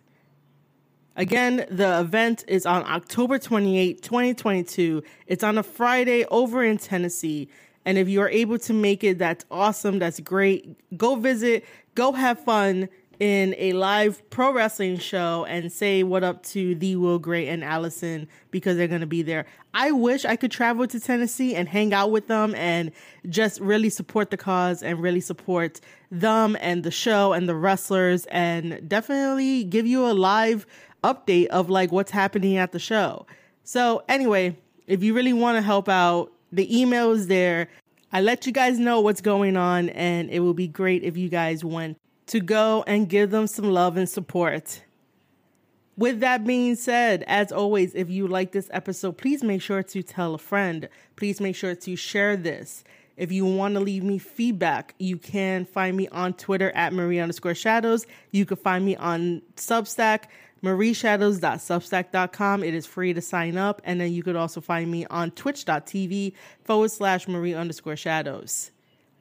Again, 1.16 1.64
the 1.70 2.00
event 2.00 2.44
is 2.48 2.66
on 2.66 2.84
October 2.86 3.38
28, 3.38 4.02
2022. 4.02 5.02
It's 5.28 5.44
on 5.44 5.58
a 5.58 5.62
Friday 5.62 6.24
over 6.24 6.64
in 6.64 6.76
Tennessee. 6.76 7.48
And 7.84 7.98
if 7.98 8.08
you 8.08 8.20
are 8.22 8.28
able 8.28 8.58
to 8.60 8.72
make 8.72 9.04
it, 9.04 9.18
that's 9.18 9.44
awesome. 9.50 9.98
That's 9.98 10.20
great. 10.20 10.76
Go 10.96 11.16
visit, 11.16 11.64
go 11.94 12.12
have 12.12 12.42
fun, 12.42 12.88
in 13.20 13.54
a 13.58 13.72
live 13.72 14.28
pro 14.30 14.52
wrestling 14.52 14.98
show 14.98 15.44
and 15.44 15.70
say 15.70 16.02
what 16.02 16.24
up 16.24 16.42
to 16.42 16.74
the 16.74 16.96
Will 16.96 17.18
Gray 17.18 17.48
and 17.48 17.62
Allison 17.62 18.28
because 18.50 18.76
they're 18.76 18.88
going 18.88 19.00
to 19.00 19.06
be 19.06 19.22
there. 19.22 19.46
I 19.72 19.92
wish 19.92 20.24
I 20.24 20.36
could 20.36 20.50
travel 20.50 20.86
to 20.86 21.00
Tennessee 21.00 21.54
and 21.54 21.68
hang 21.68 21.92
out 21.92 22.10
with 22.10 22.28
them 22.28 22.54
and 22.54 22.92
just 23.28 23.60
really 23.60 23.90
support 23.90 24.30
the 24.30 24.36
cause 24.36 24.82
and 24.82 25.00
really 25.00 25.20
support 25.20 25.80
them 26.10 26.56
and 26.60 26.84
the 26.84 26.90
show 26.90 27.32
and 27.32 27.48
the 27.48 27.54
wrestlers 27.54 28.26
and 28.26 28.88
definitely 28.88 29.64
give 29.64 29.86
you 29.86 30.06
a 30.06 30.12
live 30.12 30.66
update 31.02 31.46
of 31.46 31.70
like 31.70 31.92
what's 31.92 32.10
happening 32.10 32.56
at 32.56 32.72
the 32.72 32.78
show. 32.78 33.26
So, 33.62 34.02
anyway, 34.08 34.56
if 34.86 35.02
you 35.02 35.14
really 35.14 35.32
want 35.32 35.56
to 35.56 35.62
help 35.62 35.88
out, 35.88 36.33
the 36.54 36.80
email 36.80 37.12
is 37.12 37.26
there. 37.26 37.68
I 38.12 38.20
let 38.20 38.46
you 38.46 38.52
guys 38.52 38.78
know 38.78 39.00
what's 39.00 39.20
going 39.20 39.56
on, 39.56 39.88
and 39.90 40.30
it 40.30 40.40
will 40.40 40.54
be 40.54 40.68
great 40.68 41.02
if 41.02 41.16
you 41.16 41.28
guys 41.28 41.64
want 41.64 41.98
to 42.26 42.40
go 42.40 42.84
and 42.86 43.08
give 43.08 43.30
them 43.30 43.46
some 43.46 43.70
love 43.70 43.96
and 43.96 44.08
support. 44.08 44.82
With 45.96 46.20
that 46.20 46.44
being 46.44 46.74
said, 46.76 47.24
as 47.26 47.52
always, 47.52 47.94
if 47.94 48.10
you 48.10 48.26
like 48.26 48.52
this 48.52 48.68
episode, 48.72 49.18
please 49.18 49.42
make 49.44 49.62
sure 49.62 49.82
to 49.82 50.02
tell 50.02 50.34
a 50.34 50.38
friend. 50.38 50.88
Please 51.16 51.40
make 51.40 51.56
sure 51.56 51.74
to 51.74 51.96
share 51.96 52.36
this. 52.36 52.84
If 53.16 53.30
you 53.30 53.44
want 53.46 53.74
to 53.74 53.80
leave 53.80 54.02
me 54.02 54.18
feedback, 54.18 54.94
you 54.98 55.18
can 55.18 55.64
find 55.64 55.96
me 55.96 56.08
on 56.08 56.34
Twitter 56.34 56.72
at 56.72 56.92
Marie 56.92 57.20
underscore 57.20 57.54
shadows. 57.54 58.06
You 58.32 58.44
can 58.44 58.56
find 58.56 58.84
me 58.84 58.96
on 58.96 59.42
Substack, 59.56 60.24
marieshadows.substack.com. 60.64 62.64
It 62.64 62.74
is 62.74 62.86
free 62.86 63.12
to 63.12 63.20
sign 63.20 63.56
up. 63.56 63.82
And 63.84 64.00
then 64.00 64.12
you 64.12 64.22
could 64.22 64.36
also 64.36 64.60
find 64.60 64.90
me 64.90 65.06
on 65.06 65.30
twitch.tv 65.32 66.32
forward 66.64 66.90
slash 66.90 67.28
Marie 67.28 67.54
underscore 67.54 67.96
shadows. 67.96 68.70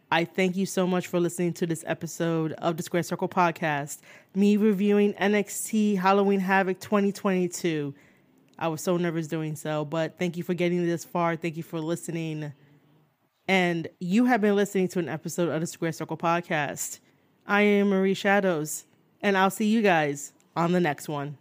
I 0.09 0.25
thank 0.25 0.55
you 0.55 0.65
so 0.65 0.85
much 0.85 1.07
for 1.07 1.19
listening 1.19 1.53
to 1.53 1.65
this 1.65 1.83
episode 1.87 2.53
of 2.53 2.77
the 2.77 2.83
Square 2.83 3.03
Circle 3.03 3.29
Podcast, 3.29 3.99
me 4.35 4.57
reviewing 4.57 5.13
NXT 5.13 5.97
Halloween 5.97 6.39
Havoc 6.39 6.79
2022. 6.79 7.95
I 8.59 8.67
was 8.67 8.81
so 8.81 8.95
nervous 8.97 9.27
doing 9.27 9.55
so, 9.55 9.85
but 9.85 10.19
thank 10.19 10.37
you 10.37 10.43
for 10.43 10.53
getting 10.53 10.85
this 10.85 11.03
far. 11.03 11.35
Thank 11.35 11.57
you 11.57 11.63
for 11.63 11.79
listening. 11.79 12.53
And 13.47 13.87
you 13.99 14.25
have 14.25 14.39
been 14.39 14.55
listening 14.55 14.87
to 14.89 14.99
an 14.99 15.09
episode 15.09 15.49
of 15.49 15.61
the 15.61 15.67
Square 15.67 15.93
Circle 15.93 16.17
Podcast. 16.17 16.99
I 17.47 17.61
am 17.61 17.89
Marie 17.89 18.13
Shadows, 18.13 18.85
and 19.19 19.35
I'll 19.35 19.49
see 19.49 19.65
you 19.65 19.81
guys 19.81 20.32
on 20.55 20.71
the 20.71 20.79
next 20.79 21.07
one. 21.07 21.37